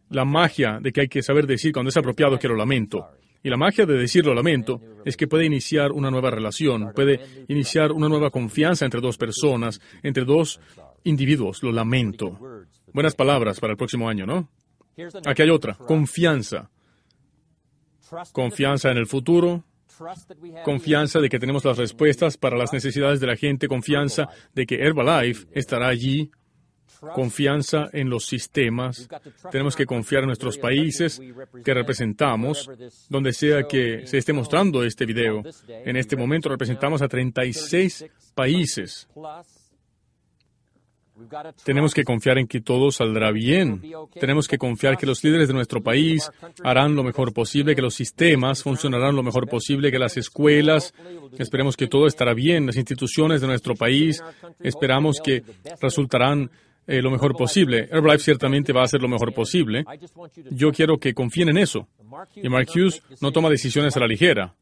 la 0.10 0.26
magia 0.26 0.80
de 0.82 0.92
que 0.92 1.02
hay 1.02 1.08
que 1.08 1.24
saber 1.24 1.48
decir 1.48 1.72
cuando 1.72 1.90
es 1.90 1.98
apropiado 1.98 2.38
que 2.38 2.48
lo 2.48 2.56
lamento. 2.56 3.08
Y 3.44 3.50
la 3.50 3.58
magia 3.58 3.86
de 3.86 3.98
decir 3.98 4.26
lo 4.26 4.36
lamento 4.36 4.80
es 5.04 5.18
que 5.18 5.28
puede 5.28 5.46
iniciar 5.46 5.92
una 5.92 6.12
nueva 6.12 6.30
relación, 6.30 6.92
puede 6.94 7.20
iniciar 7.48 7.92
una 7.92 8.08
nueva 8.08 8.30
confianza 8.30 8.86
entre 8.86 9.02
dos 9.02 9.18
personas, 9.18 9.82
entre 10.04 10.26
dos 10.26 10.60
individuos. 11.04 11.64
Lo 11.64 11.72
lamento. 11.72 12.38
Buenas 12.94 13.16
palabras 13.16 13.60
para 13.60 13.72
el 13.72 13.78
próximo 13.78 14.08
año, 14.08 14.26
¿no? 14.26 14.50
Aquí 15.26 15.42
hay 15.42 15.50
otra, 15.50 15.74
confianza 15.74 16.70
confianza 18.32 18.92
en 18.92 18.98
el 18.98 19.08
futuro, 19.08 19.64
confianza 20.64 21.20
de 21.20 21.30
que 21.30 21.40
tenemos 21.40 21.66
las 21.66 21.78
respuestas 21.78 22.38
para 22.38 22.58
las 22.58 22.74
necesidades 22.74 23.20
de 23.20 23.28
la 23.28 23.36
gente, 23.36 23.68
confianza 23.68 24.30
de 24.54 24.66
que 24.66 24.76
Herbalife 24.76 25.48
estará 25.54 25.88
allí, 25.88 26.32
confianza 27.14 27.90
en 27.94 28.10
los 28.10 28.26
sistemas. 28.26 29.10
Tenemos 29.52 29.76
que 29.76 29.86
confiar 29.86 30.24
en 30.24 30.28
nuestros 30.28 30.58
países 30.58 31.22
que 31.64 31.74
representamos, 31.74 32.70
donde 33.10 33.34
sea 33.34 33.64
que 33.68 34.06
se 34.06 34.18
esté 34.18 34.34
mostrando 34.34 34.84
este 34.84 35.06
video. 35.06 35.44
En 35.68 35.98
este 35.98 36.16
momento 36.16 36.50
representamos 36.50 37.02
a 37.02 37.08
36 37.08 38.06
países. 38.36 39.08
Tenemos 41.64 41.94
que 41.94 42.04
confiar 42.04 42.38
en 42.38 42.48
que 42.48 42.62
todo 42.62 42.92
saldrá 42.92 43.32
bien. 43.32 43.82
Tenemos 44.20 44.48
que 44.48 44.58
confiar 44.58 44.98
que 44.98 45.06
los 45.06 45.24
líderes 45.24 45.48
de 45.48 45.54
nuestro 45.54 45.82
país 45.82 46.30
harán 46.64 46.96
lo 46.96 47.04
mejor 47.04 47.34
posible, 47.34 47.76
que 47.76 47.82
los 47.82 47.94
sistemas 47.94 48.64
funcionarán 48.64 49.16
lo 49.16 49.24
mejor 49.24 49.48
posible, 49.48 49.92
que 49.92 50.00
las 50.00 50.18
escuelas, 50.18 50.94
esperemos 51.38 51.78
que 51.78 51.88
todo 51.88 52.08
estará 52.08 52.34
bien, 52.34 52.66
las 52.66 52.78
instituciones 52.78 53.42
de 53.42 53.48
nuestro 53.48 53.76
país, 53.76 54.24
esperamos 54.60 55.20
que 55.24 55.44
resultarán 55.82 56.50
eh, 56.88 57.02
lo 57.02 57.12
mejor 57.12 57.36
posible. 57.36 57.88
Herbalife 57.92 58.24
ciertamente 58.24 58.74
va 58.74 58.82
a 58.82 58.86
hacer 58.86 59.02
lo 59.02 59.08
mejor 59.08 59.34
posible. 59.34 59.86
Yo 60.50 60.72
quiero 60.72 60.98
que 60.98 61.14
confíen 61.14 61.50
en 61.50 61.58
eso. 61.58 61.88
Y 62.36 62.50
Mark 62.50 62.68
Hughes 62.76 63.02
no 63.22 63.32
toma 63.32 63.50
decisiones 63.50 63.96
a 63.96 64.00
la 64.00 64.08
ligera. 64.08 64.56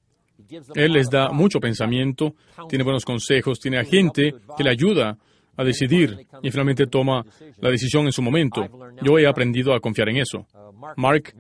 Él 0.76 0.94
les 0.94 1.10
da 1.10 1.30
mucho 1.30 1.60
pensamiento, 1.60 2.36
tiene 2.68 2.84
buenos 2.84 3.06
consejos, 3.06 3.60
tiene 3.60 3.78
a 3.78 3.84
gente 3.84 4.34
que 4.58 4.64
le 4.64 4.72
ayuda 4.72 5.18
a 5.60 5.64
decidir 5.66 6.26
y 6.42 6.52
finalmente 6.52 6.88
toma 6.88 7.26
la 7.58 7.70
decisión 7.70 8.06
en 8.06 8.14
su 8.14 8.22
momento. 8.22 8.66
Yo 9.04 9.20
he 9.20 9.28
aprendido 9.28 9.74
a 9.74 9.82
confiar 9.82 10.08
en 10.08 10.18
eso. 10.18 10.48
Mark 10.96 11.36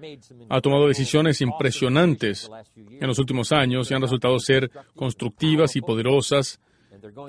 ha 0.50 0.60
tomado 0.60 0.88
decisiones 0.88 1.40
impresionantes 1.40 2.52
en 2.76 3.08
los 3.08 3.18
últimos 3.18 3.54
años 3.54 3.90
y 3.90 3.94
han 3.94 4.02
resultado 4.02 4.38
ser 4.40 4.70
constructivas 4.94 5.78
y 5.78 5.82
poderosas 5.82 6.60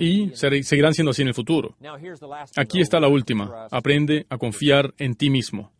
y 0.01 0.31
seguirán 0.35 0.93
siendo 0.93 1.11
así 1.11 1.21
en 1.21 1.29
el 1.29 1.33
futuro. 1.33 1.77
Aquí 2.57 2.81
está 2.81 2.99
la 2.99 3.07
última. 3.07 3.67
Aprende 3.71 4.25
a 4.29 4.37
confiar 4.37 4.93
en 4.97 5.15
ti 5.15 5.29
mismo. 5.29 5.71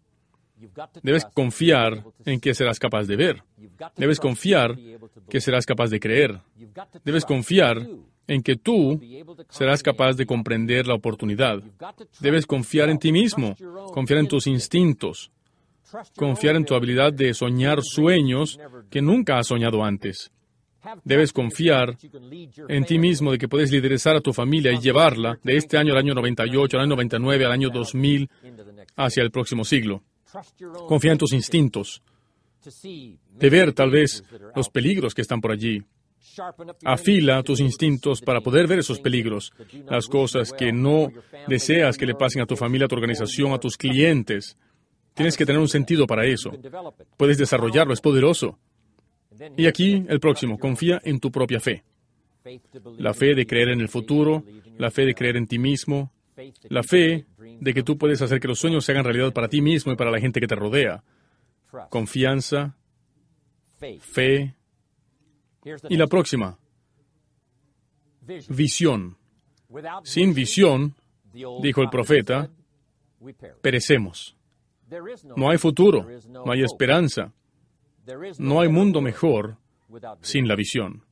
Debes 1.03 1.25
confiar 1.25 2.05
en 2.23 2.39
que 2.39 2.53
serás 2.53 2.79
capaz 2.79 3.03
de 3.03 3.17
ver. 3.17 3.43
Debes 3.97 4.19
confiar 4.19 4.77
que 5.29 5.41
serás 5.41 5.65
capaz 5.65 5.89
de 5.89 5.99
creer. 5.99 6.39
Debes 7.03 7.25
confiar 7.25 7.85
en 8.27 8.43
que 8.43 8.55
tú 8.55 8.99
serás 9.49 9.83
capaz 9.83 10.13
de 10.13 10.25
comprender 10.25 10.87
la 10.87 10.95
oportunidad. 10.95 11.61
Debes 12.19 12.45
confiar 12.45 12.89
en 12.89 12.99
ti 12.99 13.11
mismo, 13.11 13.55
confiar 13.93 14.19
en 14.19 14.27
tus 14.27 14.47
instintos, 14.47 15.31
confiar 16.15 16.55
en 16.55 16.65
tu 16.65 16.75
habilidad 16.75 17.13
de 17.13 17.33
soñar 17.33 17.81
sueños 17.81 18.59
que 18.89 19.01
nunca 19.01 19.37
has 19.37 19.47
soñado 19.47 19.83
antes. 19.83 20.31
Debes 21.03 21.31
confiar 21.31 21.95
en 22.67 22.85
ti 22.85 22.97
mismo 22.97 23.31
de 23.31 23.37
que 23.37 23.47
puedes 23.47 23.71
liderizar 23.71 24.15
a 24.15 24.21
tu 24.21 24.33
familia 24.33 24.71
y 24.71 24.79
llevarla 24.79 25.37
de 25.43 25.57
este 25.57 25.77
año 25.77 25.93
al 25.93 25.99
año 25.99 26.15
98, 26.15 26.77
al 26.77 26.83
año 26.83 26.89
99, 26.91 27.45
al 27.45 27.51
año 27.51 27.69
2000, 27.69 28.29
hacia 28.95 29.23
el 29.23 29.31
próximo 29.31 29.63
siglo. 29.63 30.01
Confía 30.87 31.11
en 31.11 31.17
tus 31.17 31.33
instintos, 31.33 32.01
de 32.63 33.49
ver 33.49 33.73
tal 33.73 33.91
vez 33.91 34.23
los 34.55 34.69
peligros 34.69 35.13
que 35.13 35.21
están 35.21 35.41
por 35.41 35.51
allí. 35.51 35.83
Afila 36.85 37.43
tus 37.43 37.59
instintos 37.59 38.21
para 38.21 38.41
poder 38.41 38.67
ver 38.67 38.79
esos 38.79 38.99
peligros, 38.99 39.51
las 39.89 40.07
cosas 40.07 40.53
que 40.53 40.71
no 40.71 41.11
deseas 41.47 41.97
que 41.97 42.05
le 42.05 42.15
pasen 42.15 42.41
a 42.41 42.45
tu 42.45 42.55
familia, 42.55 42.85
a 42.85 42.87
tu 42.87 42.95
organización, 42.95 43.53
a 43.53 43.59
tus 43.59 43.77
clientes. 43.77 44.57
Tienes 45.13 45.35
que 45.35 45.45
tener 45.45 45.59
un 45.59 45.67
sentido 45.67 46.07
para 46.07 46.25
eso. 46.25 46.51
Puedes 47.17 47.37
desarrollarlo, 47.37 47.93
es 47.93 48.01
poderoso. 48.01 48.59
Y 49.57 49.67
aquí 49.67 50.05
el 50.07 50.19
próximo, 50.19 50.57
confía 50.57 51.01
en 51.03 51.19
tu 51.19 51.31
propia 51.31 51.59
fe. 51.59 51.83
La 52.97 53.13
fe 53.13 53.35
de 53.35 53.45
creer 53.45 53.69
en 53.69 53.81
el 53.81 53.89
futuro, 53.89 54.43
la 54.77 54.91
fe 54.91 55.05
de 55.05 55.15
creer 55.15 55.37
en 55.37 55.47
ti 55.47 55.59
mismo, 55.59 56.11
la 56.69 56.83
fe 56.83 57.25
de 57.59 57.73
que 57.73 57.83
tú 57.83 57.97
puedes 57.97 58.21
hacer 58.21 58.39
que 58.39 58.47
los 58.47 58.59
sueños 58.59 58.85
se 58.85 58.91
hagan 58.91 59.05
realidad 59.05 59.33
para 59.33 59.47
ti 59.47 59.61
mismo 59.61 59.91
y 59.91 59.95
para 59.95 60.11
la 60.11 60.19
gente 60.19 60.39
que 60.39 60.47
te 60.47 60.55
rodea. 60.55 61.03
Confianza, 61.89 62.75
fe. 63.99 64.55
Y 65.89 65.97
la 65.97 66.07
próxima, 66.07 66.57
visión. 68.49 69.17
Sin 70.03 70.33
visión, 70.33 70.95
dijo 71.33 71.81
el 71.81 71.89
profeta, 71.89 72.49
perecemos. 73.61 74.35
No 75.35 75.49
hay 75.49 75.57
futuro, 75.57 76.05
no 76.29 76.51
hay 76.51 76.63
esperanza, 76.63 77.31
no 78.39 78.59
hay 78.59 78.69
mundo 78.69 79.01
mejor 79.01 79.57
sin 80.21 80.47
la 80.47 80.55
visión. 80.55 81.03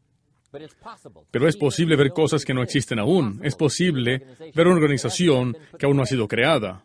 Pero 1.31 1.47
es 1.47 1.57
posible 1.57 1.95
ver 1.95 2.09
cosas 2.09 2.43
que 2.43 2.53
no 2.53 2.63
existen 2.63 2.99
aún. 2.99 3.39
Es 3.43 3.55
posible 3.55 4.25
ver 4.53 4.67
una 4.67 4.75
organización 4.77 5.55
que 5.77 5.85
aún 5.85 5.97
no 5.97 6.03
ha 6.03 6.07
sido 6.07 6.27
creada. 6.27 6.83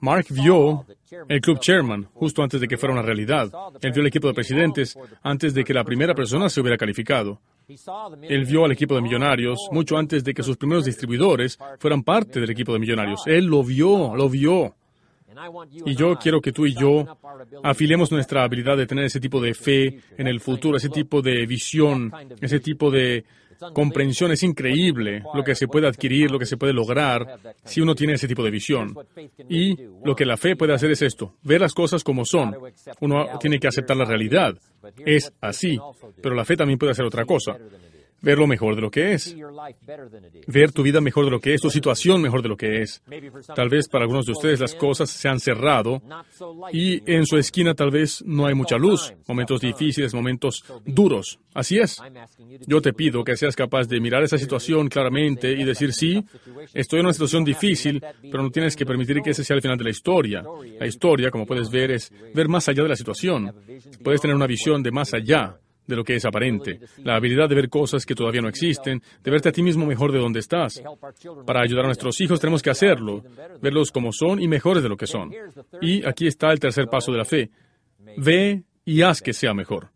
Mark 0.00 0.26
vio 0.30 0.84
el 1.28 1.40
Club 1.40 1.60
Chairman 1.60 2.08
justo 2.14 2.42
antes 2.42 2.60
de 2.60 2.66
que 2.66 2.76
fuera 2.76 2.92
una 2.92 3.02
realidad. 3.02 3.50
Él 3.80 3.92
vio 3.92 4.00
el 4.00 4.08
equipo 4.08 4.28
de 4.28 4.34
presidentes 4.34 4.98
antes 5.22 5.54
de 5.54 5.64
que 5.64 5.72
la 5.72 5.84
primera 5.84 6.14
persona 6.14 6.48
se 6.48 6.60
hubiera 6.60 6.76
calificado. 6.76 7.40
Él 8.22 8.44
vio 8.46 8.64
al 8.64 8.72
equipo 8.72 8.96
de 8.96 9.00
millonarios 9.00 9.68
mucho 9.70 9.96
antes 9.96 10.24
de 10.24 10.34
que 10.34 10.42
sus 10.42 10.56
primeros 10.56 10.84
distribuidores 10.84 11.58
fueran 11.78 12.02
parte 12.02 12.40
del 12.40 12.50
equipo 12.50 12.72
de 12.72 12.80
millonarios. 12.80 13.22
Él 13.26 13.46
lo 13.46 13.62
vio, 13.62 14.14
lo 14.16 14.28
vio. 14.28 14.74
Y 15.86 15.94
yo 15.94 16.16
quiero 16.16 16.40
que 16.40 16.52
tú 16.52 16.66
y 16.66 16.74
yo 16.74 17.06
afilemos 17.62 18.10
nuestra 18.10 18.42
habilidad 18.42 18.76
de 18.76 18.86
tener 18.86 19.04
ese 19.04 19.20
tipo 19.20 19.40
de 19.40 19.54
fe 19.54 20.00
en 20.18 20.26
el 20.26 20.40
futuro, 20.40 20.76
ese 20.76 20.88
tipo 20.88 21.22
de 21.22 21.46
visión, 21.46 22.12
ese 22.40 22.58
tipo 22.58 22.90
de 22.90 23.24
comprensión. 23.72 24.32
Es 24.32 24.42
increíble 24.42 25.22
lo 25.34 25.44
que 25.44 25.54
se 25.54 25.68
puede 25.68 25.86
adquirir, 25.86 26.30
lo 26.30 26.38
que 26.38 26.46
se 26.46 26.56
puede 26.56 26.72
lograr 26.72 27.38
si 27.64 27.80
uno 27.80 27.94
tiene 27.94 28.14
ese 28.14 28.28
tipo 28.28 28.42
de 28.42 28.50
visión. 28.50 28.96
Y 29.48 29.76
lo 30.04 30.14
que 30.14 30.26
la 30.26 30.36
fe 30.36 30.56
puede 30.56 30.74
hacer 30.74 30.90
es 30.90 31.02
esto, 31.02 31.34
ver 31.42 31.60
las 31.60 31.74
cosas 31.74 32.04
como 32.04 32.24
son. 32.24 32.56
Uno 33.00 33.38
tiene 33.38 33.58
que 33.58 33.68
aceptar 33.68 33.96
la 33.96 34.04
realidad. 34.04 34.56
Es 35.04 35.32
así. 35.40 35.78
Pero 36.22 36.34
la 36.34 36.44
fe 36.44 36.56
también 36.56 36.78
puede 36.78 36.92
hacer 36.92 37.04
otra 37.04 37.24
cosa 37.24 37.56
ver 38.22 38.38
lo 38.38 38.46
mejor 38.46 38.74
de 38.74 38.82
lo 38.82 38.90
que 38.90 39.12
es, 39.12 39.36
ver 40.46 40.72
tu 40.72 40.82
vida 40.82 41.00
mejor 41.00 41.24
de 41.24 41.30
lo 41.30 41.40
que 41.40 41.54
es, 41.54 41.60
tu 41.60 41.70
situación 41.70 42.20
mejor 42.20 42.42
de 42.42 42.48
lo 42.48 42.56
que 42.56 42.82
es. 42.82 43.02
Tal 43.54 43.68
vez 43.68 43.88
para 43.88 44.04
algunos 44.04 44.26
de 44.26 44.32
ustedes 44.32 44.60
las 44.60 44.74
cosas 44.74 45.10
se 45.10 45.28
han 45.28 45.40
cerrado 45.40 46.02
y 46.72 47.02
en 47.10 47.26
su 47.26 47.36
esquina 47.36 47.74
tal 47.74 47.90
vez 47.90 48.22
no 48.26 48.46
hay 48.46 48.54
mucha 48.54 48.76
luz, 48.76 49.12
momentos 49.26 49.60
difíciles, 49.60 50.14
momentos 50.14 50.64
duros. 50.84 51.38
Así 51.54 51.78
es. 51.78 52.00
Yo 52.66 52.80
te 52.80 52.92
pido 52.92 53.24
que 53.24 53.36
seas 53.36 53.56
capaz 53.56 53.88
de 53.88 54.00
mirar 54.00 54.22
esa 54.22 54.38
situación 54.38 54.88
claramente 54.88 55.52
y 55.52 55.64
decir, 55.64 55.92
sí, 55.92 56.24
estoy 56.74 57.00
en 57.00 57.06
una 57.06 57.12
situación 57.12 57.44
difícil, 57.44 58.02
pero 58.30 58.42
no 58.42 58.50
tienes 58.50 58.76
que 58.76 58.86
permitir 58.86 59.20
que 59.22 59.30
ese 59.30 59.44
sea 59.44 59.56
el 59.56 59.62
final 59.62 59.78
de 59.78 59.84
la 59.84 59.90
historia. 59.90 60.42
La 60.78 60.86
historia, 60.86 61.30
como 61.30 61.46
puedes 61.46 61.70
ver, 61.70 61.90
es 61.90 62.12
ver 62.34 62.48
más 62.48 62.68
allá 62.68 62.82
de 62.82 62.88
la 62.88 62.96
situación. 62.96 63.52
Puedes 64.02 64.20
tener 64.20 64.36
una 64.36 64.46
visión 64.46 64.82
de 64.82 64.90
más 64.90 65.14
allá 65.14 65.58
de 65.90 65.96
lo 65.96 66.04
que 66.04 66.14
es 66.14 66.24
aparente, 66.24 66.80
la 66.98 67.16
habilidad 67.16 67.48
de 67.48 67.56
ver 67.56 67.68
cosas 67.68 68.06
que 68.06 68.14
todavía 68.14 68.40
no 68.40 68.48
existen, 68.48 69.02
de 69.22 69.30
verte 69.30 69.50
a 69.50 69.52
ti 69.52 69.62
mismo 69.62 69.84
mejor 69.84 70.12
de 70.12 70.18
donde 70.18 70.40
estás. 70.40 70.82
Para 71.44 71.62
ayudar 71.62 71.84
a 71.84 71.88
nuestros 71.88 72.20
hijos 72.20 72.40
tenemos 72.40 72.62
que 72.62 72.70
hacerlo, 72.70 73.22
verlos 73.60 73.90
como 73.90 74.12
son 74.12 74.40
y 74.40 74.48
mejores 74.48 74.82
de 74.82 74.88
lo 74.88 74.96
que 74.96 75.06
son. 75.06 75.32
Y 75.82 76.06
aquí 76.06 76.26
está 76.26 76.52
el 76.52 76.60
tercer 76.60 76.86
paso 76.86 77.12
de 77.12 77.18
la 77.18 77.24
fe. 77.24 77.50
Ve 78.16 78.62
y 78.84 79.02
haz 79.02 79.20
que 79.20 79.32
sea 79.32 79.52
mejor. 79.52 79.90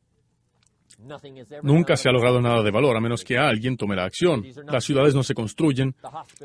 Nunca 1.63 1.97
se 1.97 2.09
ha 2.09 2.13
logrado 2.13 2.41
nada 2.41 2.63
de 2.63 2.71
valor 2.71 2.97
a 2.97 3.01
menos 3.01 3.25
que 3.25 3.39
alguien 3.39 3.77
tome 3.77 3.97
la 3.97 4.05
acción. 4.05 4.45
Las 4.67 4.85
ciudades 4.85 5.15
no 5.15 5.23
se 5.23 5.35
construyen, 5.35 5.95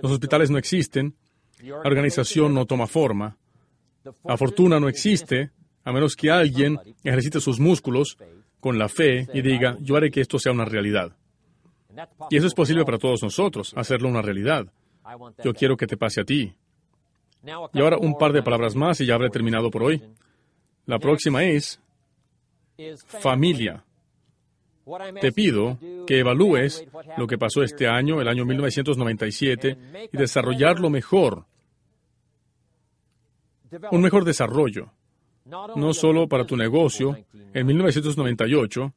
los 0.02 0.12
hospitales 0.12 0.52
no 0.52 0.58
existen, 0.58 1.16
la 1.62 1.78
organización 1.80 2.54
no 2.54 2.66
toma 2.66 2.88
forma, 2.88 3.38
la 4.24 4.38
fortuna 4.38 4.80
no 4.80 4.90
existe 4.90 5.52
a 5.84 5.92
menos 5.92 6.16
que 6.16 6.30
alguien 6.30 6.78
ejercite 7.04 7.40
sus 7.40 7.60
músculos 7.60 8.18
con 8.60 8.78
la 8.78 8.90
fe 8.90 9.28
y 9.34 9.42
diga, 9.42 9.78
yo 9.82 9.96
haré 9.96 10.12
que 10.12 10.22
esto 10.22 10.40
sea 10.40 10.52
una 10.52 10.66
realidad. 10.66 11.16
Y 12.30 12.38
eso 12.38 12.48
es 12.48 12.54
posible 12.54 12.86
para 12.86 12.98
todos 12.98 13.24
nosotros, 13.24 13.74
hacerlo 13.76 14.10
una 14.10 14.22
realidad. 14.22 14.68
Yo 15.44 15.54
quiero 15.54 15.76
que 15.76 15.88
te 15.88 15.98
pase 15.98 16.22
a 16.22 16.26
ti. 16.26 16.54
Y 17.74 17.80
ahora 17.80 17.98
un 17.98 18.18
par 18.18 18.34
de 18.34 18.44
palabras 18.44 18.76
más 18.76 19.00
y 19.02 19.06
ya 19.06 19.16
habré 19.16 19.30
terminado 19.30 19.72
por 19.72 19.84
hoy. 19.84 20.02
La 20.86 21.00
próxima 21.00 21.44
es 21.44 21.80
familia. 23.06 23.84
Te 25.22 25.32
pido 25.32 25.78
que 26.08 26.20
evalúes 26.20 26.86
lo 27.18 27.28
que 27.28 27.38
pasó 27.38 27.64
este 27.64 27.88
año, 27.88 28.22
el 28.22 28.28
año 28.28 28.46
1997, 28.46 30.10
y 30.12 30.18
desarrollarlo 30.18 30.90
mejor. 30.90 31.46
Un 33.92 34.02
mejor 34.02 34.26
desarrollo 34.26 34.92
no 35.76 35.94
solo 35.94 36.28
para 36.28 36.46
tu 36.46 36.56
negocio 36.56 37.18
en 37.54 37.68
1998, 37.68 38.94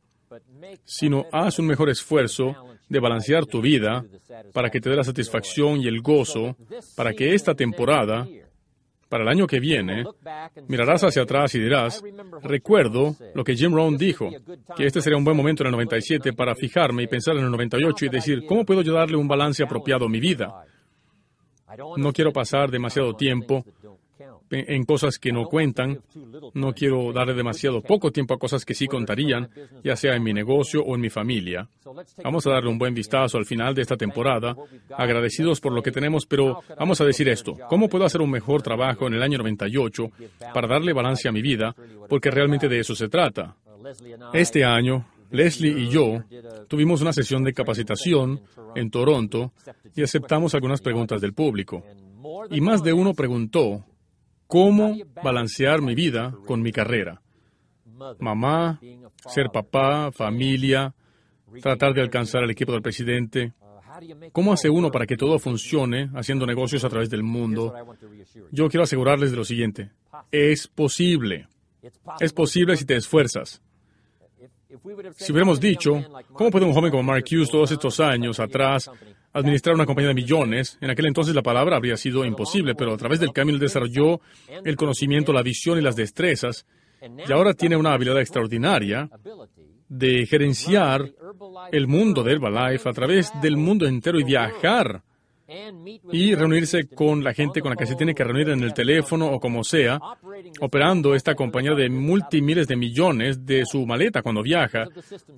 sino 0.84 1.26
haz 1.32 1.58
un 1.58 1.66
mejor 1.66 1.90
esfuerzo 1.90 2.54
de 2.88 3.00
balancear 3.00 3.46
tu 3.46 3.60
vida 3.60 4.04
para 4.52 4.70
que 4.70 4.80
te 4.80 4.90
dé 4.90 4.96
la 4.96 5.04
satisfacción 5.04 5.80
y 5.80 5.88
el 5.88 6.00
gozo 6.02 6.56
para 6.94 7.12
que 7.12 7.34
esta 7.34 7.54
temporada, 7.54 8.26
para 9.08 9.24
el 9.24 9.28
año 9.28 9.46
que 9.46 9.60
viene, 9.60 10.04
mirarás 10.68 11.04
hacia 11.04 11.22
atrás 11.22 11.54
y 11.54 11.60
dirás, 11.60 12.02
recuerdo 12.42 13.16
lo 13.34 13.44
que 13.44 13.56
Jim 13.56 13.74
Rohn 13.74 13.96
dijo, 13.96 14.30
que 14.76 14.86
este 14.86 15.00
sería 15.00 15.16
un 15.16 15.24
buen 15.24 15.36
momento 15.36 15.62
en 15.62 15.68
el 15.68 15.72
97 15.72 16.32
para 16.32 16.54
fijarme 16.54 17.02
y 17.02 17.06
pensar 17.06 17.36
en 17.36 17.44
el 17.44 17.50
98 17.50 18.06
y 18.06 18.08
decir, 18.08 18.46
¿cómo 18.46 18.64
puedo 18.64 18.82
yo 18.82 18.92
darle 18.92 19.16
un 19.16 19.28
balance 19.28 19.62
apropiado 19.62 20.06
a 20.06 20.08
mi 20.08 20.20
vida? 20.20 20.64
No 21.96 22.12
quiero 22.12 22.32
pasar 22.32 22.70
demasiado 22.70 23.14
tiempo 23.14 23.64
en 24.52 24.84
cosas 24.84 25.18
que 25.18 25.32
no 25.32 25.46
cuentan. 25.46 26.00
No 26.54 26.72
quiero 26.72 27.12
darle 27.12 27.34
demasiado 27.34 27.80
poco 27.80 28.10
tiempo 28.10 28.34
a 28.34 28.38
cosas 28.38 28.64
que 28.64 28.74
sí 28.74 28.86
contarían, 28.86 29.48
ya 29.82 29.96
sea 29.96 30.14
en 30.14 30.22
mi 30.22 30.32
negocio 30.32 30.82
o 30.82 30.94
en 30.94 31.00
mi 31.00 31.10
familia. 31.10 31.68
Vamos 32.22 32.46
a 32.46 32.50
darle 32.50 32.70
un 32.70 32.78
buen 32.78 32.94
vistazo 32.94 33.38
al 33.38 33.46
final 33.46 33.74
de 33.74 33.82
esta 33.82 33.96
temporada, 33.96 34.54
agradecidos 34.96 35.60
por 35.60 35.72
lo 35.72 35.82
que 35.82 35.90
tenemos, 35.90 36.26
pero 36.26 36.60
vamos 36.78 37.00
a 37.00 37.04
decir 37.04 37.28
esto. 37.28 37.56
¿Cómo 37.68 37.88
puedo 37.88 38.04
hacer 38.04 38.20
un 38.20 38.30
mejor 38.30 38.62
trabajo 38.62 39.06
en 39.06 39.14
el 39.14 39.22
año 39.22 39.38
98 39.38 40.10
para 40.52 40.68
darle 40.68 40.92
balance 40.92 41.28
a 41.28 41.32
mi 41.32 41.42
vida? 41.42 41.74
Porque 42.08 42.30
realmente 42.30 42.68
de 42.68 42.80
eso 42.80 42.94
se 42.94 43.08
trata. 43.08 43.56
Este 44.32 44.64
año, 44.64 45.06
Leslie 45.30 45.72
y 45.72 45.88
yo 45.88 46.22
tuvimos 46.68 47.00
una 47.00 47.12
sesión 47.12 47.42
de 47.42 47.52
capacitación 47.52 48.40
en 48.74 48.90
Toronto 48.90 49.52
y 49.96 50.02
aceptamos 50.02 50.54
algunas 50.54 50.80
preguntas 50.80 51.20
del 51.20 51.32
público. 51.32 51.82
Y 52.50 52.60
más 52.60 52.82
de 52.82 52.92
uno 52.92 53.14
preguntó, 53.14 53.84
cómo 54.52 54.94
balancear 55.24 55.80
mi 55.80 55.94
vida 55.94 56.36
con 56.46 56.60
mi 56.60 56.72
carrera. 56.72 57.22
Mamá, 58.18 58.78
ser 59.26 59.48
papá, 59.50 60.12
familia, 60.12 60.94
tratar 61.62 61.94
de 61.94 62.02
alcanzar 62.02 62.42
al 62.42 62.50
equipo 62.50 62.72
del 62.72 62.82
presidente. 62.82 63.54
¿Cómo 64.30 64.52
hace 64.52 64.68
uno 64.68 64.90
para 64.90 65.06
que 65.06 65.16
todo 65.16 65.38
funcione 65.38 66.10
haciendo 66.14 66.44
negocios 66.44 66.84
a 66.84 66.90
través 66.90 67.08
del 67.08 67.22
mundo? 67.22 67.72
Yo 68.50 68.68
quiero 68.68 68.84
asegurarles 68.84 69.30
de 69.30 69.38
lo 69.38 69.44
siguiente. 69.44 69.90
Es 70.30 70.68
posible. 70.68 71.48
Es 72.20 72.34
posible 72.34 72.76
si 72.76 72.84
te 72.84 72.96
esfuerzas. 72.96 73.62
Si 75.16 75.32
hubiéramos 75.32 75.60
dicho, 75.60 75.94
¿cómo 76.34 76.50
puede 76.50 76.66
un 76.66 76.74
joven 76.74 76.90
como 76.90 77.04
Mark 77.04 77.24
Hughes 77.30 77.50
todos 77.50 77.70
estos 77.70 78.00
años 78.00 78.38
atrás 78.38 78.90
administrar 79.32 79.74
una 79.74 79.86
compañía 79.86 80.08
de 80.08 80.14
millones? 80.14 80.78
En 80.80 80.90
aquel 80.90 81.06
entonces 81.06 81.34
la 81.34 81.42
palabra 81.42 81.76
habría 81.76 81.96
sido 81.96 82.24
imposible, 82.24 82.74
pero 82.74 82.94
a 82.94 82.96
través 82.96 83.20
del 83.20 83.32
camino 83.32 83.58
desarrolló 83.58 84.20
el 84.64 84.76
conocimiento, 84.76 85.32
la 85.32 85.42
visión 85.42 85.78
y 85.78 85.82
las 85.82 85.96
destrezas, 85.96 86.66
y 87.00 87.32
ahora 87.32 87.54
tiene 87.54 87.76
una 87.76 87.94
habilidad 87.94 88.20
extraordinaria 88.20 89.10
de 89.88 90.26
gerenciar 90.26 91.10
el 91.72 91.86
mundo 91.86 92.22
de 92.22 92.32
Herbalife 92.32 92.88
a 92.88 92.92
través 92.92 93.30
del 93.40 93.56
mundo 93.56 93.86
entero 93.86 94.18
y 94.20 94.24
viajar 94.24 95.02
y 96.10 96.34
reunirse 96.34 96.86
con 96.86 97.22
la 97.24 97.34
gente 97.34 97.60
con 97.60 97.70
la 97.70 97.76
que 97.76 97.86
se 97.86 97.94
tiene 97.94 98.14
que 98.14 98.24
reunir 98.24 98.50
en 98.50 98.62
el 98.62 98.74
teléfono 98.74 99.30
o 99.30 99.40
como 99.40 99.64
sea, 99.64 99.98
operando 100.60 101.14
esta 101.14 101.34
compañía 101.34 101.74
de 101.74 101.88
multimiles 101.88 102.68
de 102.68 102.76
millones 102.76 103.44
de 103.44 103.64
su 103.64 103.86
maleta 103.86 104.22
cuando 104.22 104.42
viaja 104.42 104.86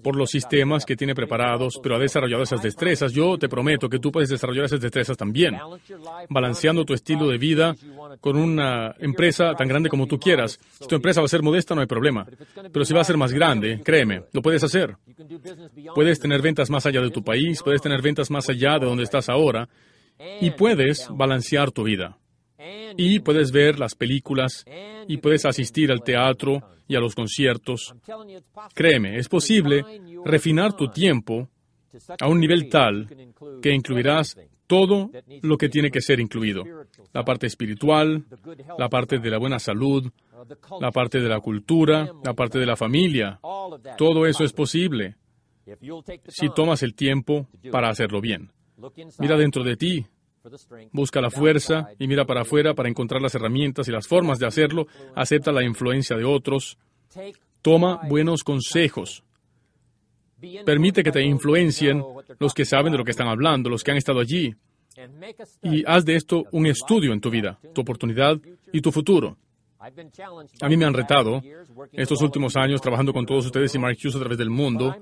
por 0.02 0.16
los 0.16 0.30
sistemas 0.30 0.84
que 0.84 0.96
tiene 0.96 1.14
preparados, 1.14 1.80
pero 1.82 1.96
ha 1.96 1.98
desarrollado 1.98 2.42
esas 2.42 2.62
destrezas. 2.62 3.12
Yo 3.12 3.38
te 3.38 3.48
prometo 3.48 3.88
que 3.88 3.98
tú 3.98 4.10
puedes 4.10 4.28
desarrollar 4.28 4.66
esas 4.66 4.80
destrezas 4.80 5.16
también, 5.16 5.56
balanceando 6.28 6.84
tu 6.84 6.94
estilo 6.94 7.28
de 7.28 7.38
vida 7.38 7.74
con 8.20 8.36
una 8.36 8.94
empresa 8.98 9.54
tan 9.54 9.68
grande 9.68 9.88
como 9.88 10.06
tú 10.06 10.18
quieras. 10.18 10.58
Si 10.80 10.86
tu 10.86 10.96
empresa 10.96 11.20
va 11.20 11.26
a 11.26 11.28
ser 11.28 11.42
modesta, 11.42 11.74
no 11.74 11.80
hay 11.80 11.86
problema. 11.86 12.26
Pero 12.72 12.84
si 12.84 12.94
va 12.94 13.00
a 13.00 13.04
ser 13.04 13.16
más 13.16 13.32
grande, 13.32 13.80
créeme, 13.84 14.24
lo 14.32 14.42
puedes 14.42 14.62
hacer. 14.64 14.96
Puedes 15.94 16.20
tener 16.20 16.42
ventas 16.42 16.70
más 16.70 16.86
allá 16.86 17.00
de 17.00 17.10
tu 17.10 17.22
país, 17.22 17.62
puedes 17.62 17.82
tener 17.82 18.02
ventas 18.02 18.30
más 18.30 18.48
allá 18.48 18.78
de 18.78 18.86
donde 18.86 19.04
estás 19.04 19.28
ahora 19.28 19.68
y 20.40 20.50
puedes 20.50 21.08
balancear 21.10 21.70
tu 21.70 21.84
vida. 21.84 22.18
Y 22.96 23.20
puedes 23.20 23.52
ver 23.52 23.78
las 23.78 23.94
películas. 23.94 24.64
Y 25.06 25.18
puedes 25.18 25.44
asistir 25.44 25.90
al 25.90 26.02
teatro 26.02 26.62
y 26.88 26.96
a 26.96 27.00
los 27.00 27.14
conciertos. 27.14 27.94
Créeme, 28.74 29.18
es 29.18 29.28
posible 29.28 29.84
refinar 30.24 30.74
tu 30.74 30.88
tiempo 30.88 31.48
a 32.20 32.28
un 32.28 32.40
nivel 32.40 32.68
tal 32.68 33.08
que 33.62 33.72
incluirás 33.72 34.36
todo 34.66 35.10
lo 35.42 35.56
que 35.58 35.68
tiene 35.68 35.90
que 35.90 36.00
ser 36.00 36.20
incluido. 36.20 36.64
La 37.12 37.24
parte 37.24 37.46
espiritual, 37.46 38.24
la 38.78 38.88
parte 38.88 39.18
de 39.18 39.30
la 39.30 39.38
buena 39.38 39.58
salud, 39.58 40.10
la 40.80 40.90
parte 40.90 41.20
de 41.20 41.28
la 41.28 41.40
cultura, 41.40 42.10
la 42.24 42.34
parte 42.34 42.58
de 42.58 42.66
la 42.66 42.76
familia. 42.76 43.40
Todo 43.96 44.26
eso 44.26 44.44
es 44.44 44.52
posible 44.52 45.16
si 46.28 46.48
tomas 46.50 46.82
el 46.82 46.94
tiempo 46.94 47.48
para 47.70 47.88
hacerlo 47.88 48.20
bien. 48.20 48.50
Mira 49.18 49.36
dentro 49.36 49.62
de 49.62 49.76
ti, 49.76 50.06
busca 50.92 51.20
la 51.20 51.30
fuerza 51.30 51.90
y 51.98 52.06
mira 52.06 52.24
para 52.24 52.42
afuera 52.42 52.74
para 52.74 52.88
encontrar 52.88 53.22
las 53.22 53.34
herramientas 53.34 53.88
y 53.88 53.92
las 53.92 54.06
formas 54.06 54.38
de 54.38 54.46
hacerlo. 54.46 54.86
Acepta 55.14 55.52
la 55.52 55.64
influencia 55.64 56.16
de 56.16 56.24
otros. 56.24 56.78
Toma 57.62 58.00
buenos 58.08 58.42
consejos. 58.42 59.22
Permite 60.64 61.02
que 61.02 61.12
te 61.12 61.22
influencien 61.22 62.02
los 62.38 62.52
que 62.52 62.64
saben 62.64 62.92
de 62.92 62.98
lo 62.98 63.04
que 63.04 63.12
están 63.12 63.28
hablando, 63.28 63.70
los 63.70 63.82
que 63.82 63.92
han 63.92 63.96
estado 63.96 64.20
allí. 64.20 64.54
Y 65.62 65.84
haz 65.86 66.04
de 66.04 66.16
esto 66.16 66.44
un 66.52 66.66
estudio 66.66 67.12
en 67.12 67.20
tu 67.20 67.30
vida, 67.30 67.58
tu 67.72 67.80
oportunidad 67.80 68.38
y 68.72 68.80
tu 68.80 68.92
futuro. 68.92 69.36
A 70.60 70.68
mí 70.68 70.76
me 70.76 70.84
han 70.84 70.94
retado 70.94 71.42
estos 71.92 72.22
últimos 72.22 72.56
años 72.56 72.80
trabajando 72.80 73.12
con 73.12 73.26
todos 73.26 73.46
ustedes 73.46 73.74
y 73.74 73.78
Mark 73.78 73.96
Hughes 74.02 74.16
a 74.16 74.20
través 74.20 74.38
del 74.38 74.50
mundo, 74.50 74.96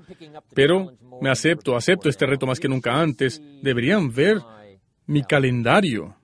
pero 0.53 0.91
me 1.21 1.29
acepto, 1.29 1.75
acepto 1.75 2.09
este 2.09 2.25
reto 2.25 2.45
más 2.45 2.59
que 2.59 2.67
nunca 2.67 2.99
antes. 2.99 3.41
Deberían 3.61 4.11
ver 4.11 4.39
mi 5.05 5.23
calendario. 5.23 6.15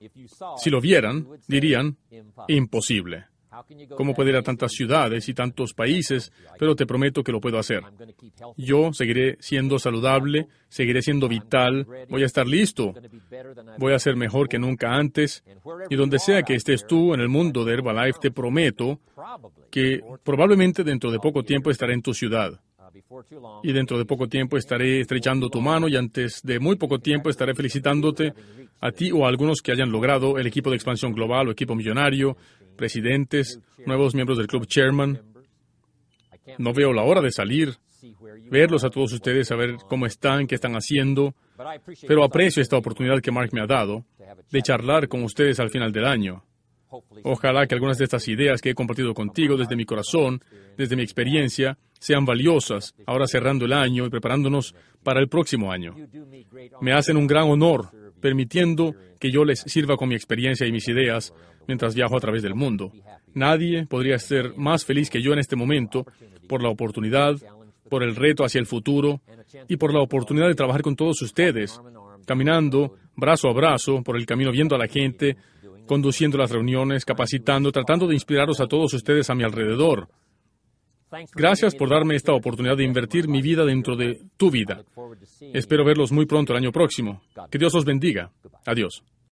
Si 0.56 0.70
lo 0.70 0.80
vieran, 0.80 1.26
dirían, 1.46 1.96
imposible. 2.48 3.29
¿Cómo 3.96 4.14
puede 4.14 4.30
ir 4.30 4.36
a 4.36 4.42
tantas 4.42 4.72
ciudades 4.72 5.28
y 5.28 5.34
tantos 5.34 5.74
países? 5.74 6.32
Pero 6.58 6.74
te 6.74 6.86
prometo 6.86 7.22
que 7.22 7.32
lo 7.32 7.40
puedo 7.40 7.58
hacer. 7.58 7.82
Yo 8.56 8.92
seguiré 8.92 9.36
siendo 9.40 9.78
saludable, 9.78 10.48
seguiré 10.68 11.02
siendo 11.02 11.28
vital, 11.28 11.86
voy 12.08 12.22
a 12.22 12.26
estar 12.26 12.46
listo, 12.46 12.94
voy 13.78 13.92
a 13.92 13.98
ser 13.98 14.16
mejor 14.16 14.48
que 14.48 14.58
nunca 14.58 14.94
antes. 14.94 15.44
Y 15.88 15.96
donde 15.96 16.18
sea 16.18 16.42
que 16.42 16.54
estés 16.54 16.86
tú 16.86 17.14
en 17.14 17.20
el 17.20 17.28
mundo 17.28 17.64
de 17.64 17.74
Herbalife, 17.74 18.18
te 18.20 18.30
prometo 18.30 19.00
que 19.70 20.00
probablemente 20.24 20.84
dentro 20.84 21.10
de 21.10 21.18
poco 21.18 21.42
tiempo 21.42 21.70
estaré 21.70 21.94
en 21.94 22.02
tu 22.02 22.14
ciudad. 22.14 22.60
Y 23.62 23.72
dentro 23.72 23.98
de 23.98 24.04
poco 24.04 24.28
tiempo 24.28 24.56
estaré 24.56 25.00
estrechando 25.00 25.48
tu 25.48 25.60
mano 25.60 25.88
y 25.88 25.96
antes 25.96 26.42
de 26.42 26.58
muy 26.58 26.76
poco 26.76 26.98
tiempo 26.98 27.30
estaré 27.30 27.54
felicitándote 27.54 28.32
a 28.80 28.92
ti 28.92 29.12
o 29.12 29.24
a 29.24 29.28
algunos 29.28 29.60
que 29.62 29.72
hayan 29.72 29.92
logrado 29.92 30.38
el 30.38 30.46
equipo 30.46 30.70
de 30.70 30.76
expansión 30.76 31.12
global 31.12 31.48
o 31.48 31.50
equipo 31.50 31.74
millonario 31.74 32.36
presidentes, 32.80 33.60
nuevos 33.84 34.14
miembros 34.14 34.38
del 34.38 34.46
club 34.46 34.66
chairman. 34.66 35.20
No 36.56 36.72
veo 36.72 36.94
la 36.94 37.02
hora 37.02 37.20
de 37.20 37.30
salir, 37.30 37.76
verlos 38.50 38.84
a 38.84 38.90
todos 38.90 39.12
ustedes, 39.12 39.48
saber 39.48 39.76
cómo 39.86 40.06
están, 40.06 40.46
qué 40.46 40.54
están 40.54 40.72
haciendo, 40.72 41.34
pero 42.08 42.24
aprecio 42.24 42.62
esta 42.62 42.78
oportunidad 42.78 43.20
que 43.20 43.30
Mark 43.30 43.50
me 43.52 43.60
ha 43.60 43.66
dado 43.66 44.06
de 44.50 44.62
charlar 44.62 45.08
con 45.08 45.22
ustedes 45.22 45.60
al 45.60 45.68
final 45.68 45.92
del 45.92 46.06
año. 46.06 46.42
Ojalá 47.22 47.66
que 47.66 47.74
algunas 47.74 47.98
de 47.98 48.04
estas 48.04 48.26
ideas 48.28 48.60
que 48.60 48.70
he 48.70 48.74
compartido 48.74 49.14
contigo 49.14 49.56
desde 49.56 49.76
mi 49.76 49.84
corazón, 49.84 50.42
desde 50.76 50.96
mi 50.96 51.02
experiencia, 51.02 51.78
sean 51.98 52.24
valiosas 52.24 52.94
ahora 53.06 53.26
cerrando 53.26 53.66
el 53.66 53.72
año 53.72 54.06
y 54.06 54.10
preparándonos 54.10 54.74
para 55.02 55.20
el 55.20 55.28
próximo 55.28 55.70
año. 55.70 55.94
Me 56.80 56.92
hacen 56.92 57.16
un 57.16 57.26
gran 57.26 57.48
honor 57.48 57.90
permitiendo 58.20 58.94
que 59.18 59.30
yo 59.30 59.44
les 59.44 59.60
sirva 59.60 59.96
con 59.96 60.08
mi 60.08 60.14
experiencia 60.14 60.66
y 60.66 60.72
mis 60.72 60.88
ideas 60.88 61.32
mientras 61.66 61.94
viajo 61.94 62.16
a 62.16 62.20
través 62.20 62.42
del 62.42 62.54
mundo. 62.54 62.92
Nadie 63.34 63.86
podría 63.86 64.18
ser 64.18 64.56
más 64.56 64.84
feliz 64.84 65.10
que 65.10 65.22
yo 65.22 65.32
en 65.32 65.38
este 65.38 65.56
momento 65.56 66.06
por 66.48 66.62
la 66.62 66.68
oportunidad, 66.68 67.36
por 67.88 68.02
el 68.02 68.16
reto 68.16 68.44
hacia 68.44 68.58
el 68.58 68.66
futuro 68.66 69.20
y 69.68 69.76
por 69.76 69.92
la 69.92 70.00
oportunidad 70.00 70.48
de 70.48 70.54
trabajar 70.54 70.82
con 70.82 70.96
todos 70.96 71.20
ustedes, 71.22 71.80
caminando 72.26 72.96
brazo 73.16 73.48
a 73.48 73.52
brazo 73.52 74.02
por 74.02 74.16
el 74.16 74.26
camino 74.26 74.50
viendo 74.50 74.74
a 74.74 74.78
la 74.78 74.88
gente, 74.88 75.36
conduciendo 75.90 76.38
las 76.38 76.52
reuniones, 76.52 77.04
capacitando, 77.04 77.72
tratando 77.72 78.06
de 78.06 78.14
inspiraros 78.14 78.60
a 78.60 78.68
todos 78.68 78.94
ustedes 78.94 79.28
a 79.28 79.34
mi 79.34 79.42
alrededor. 79.42 80.06
Gracias 81.34 81.74
por 81.74 81.90
darme 81.90 82.14
esta 82.14 82.32
oportunidad 82.32 82.76
de 82.76 82.84
invertir 82.84 83.26
mi 83.26 83.42
vida 83.42 83.64
dentro 83.64 83.96
de 83.96 84.20
tu 84.36 84.52
vida. 84.52 84.84
Espero 85.52 85.84
verlos 85.84 86.12
muy 86.12 86.26
pronto 86.26 86.52
el 86.52 86.58
año 86.58 86.70
próximo. 86.70 87.22
Que 87.50 87.58
Dios 87.58 87.74
los 87.74 87.84
bendiga. 87.84 88.30
Adiós. 88.66 89.02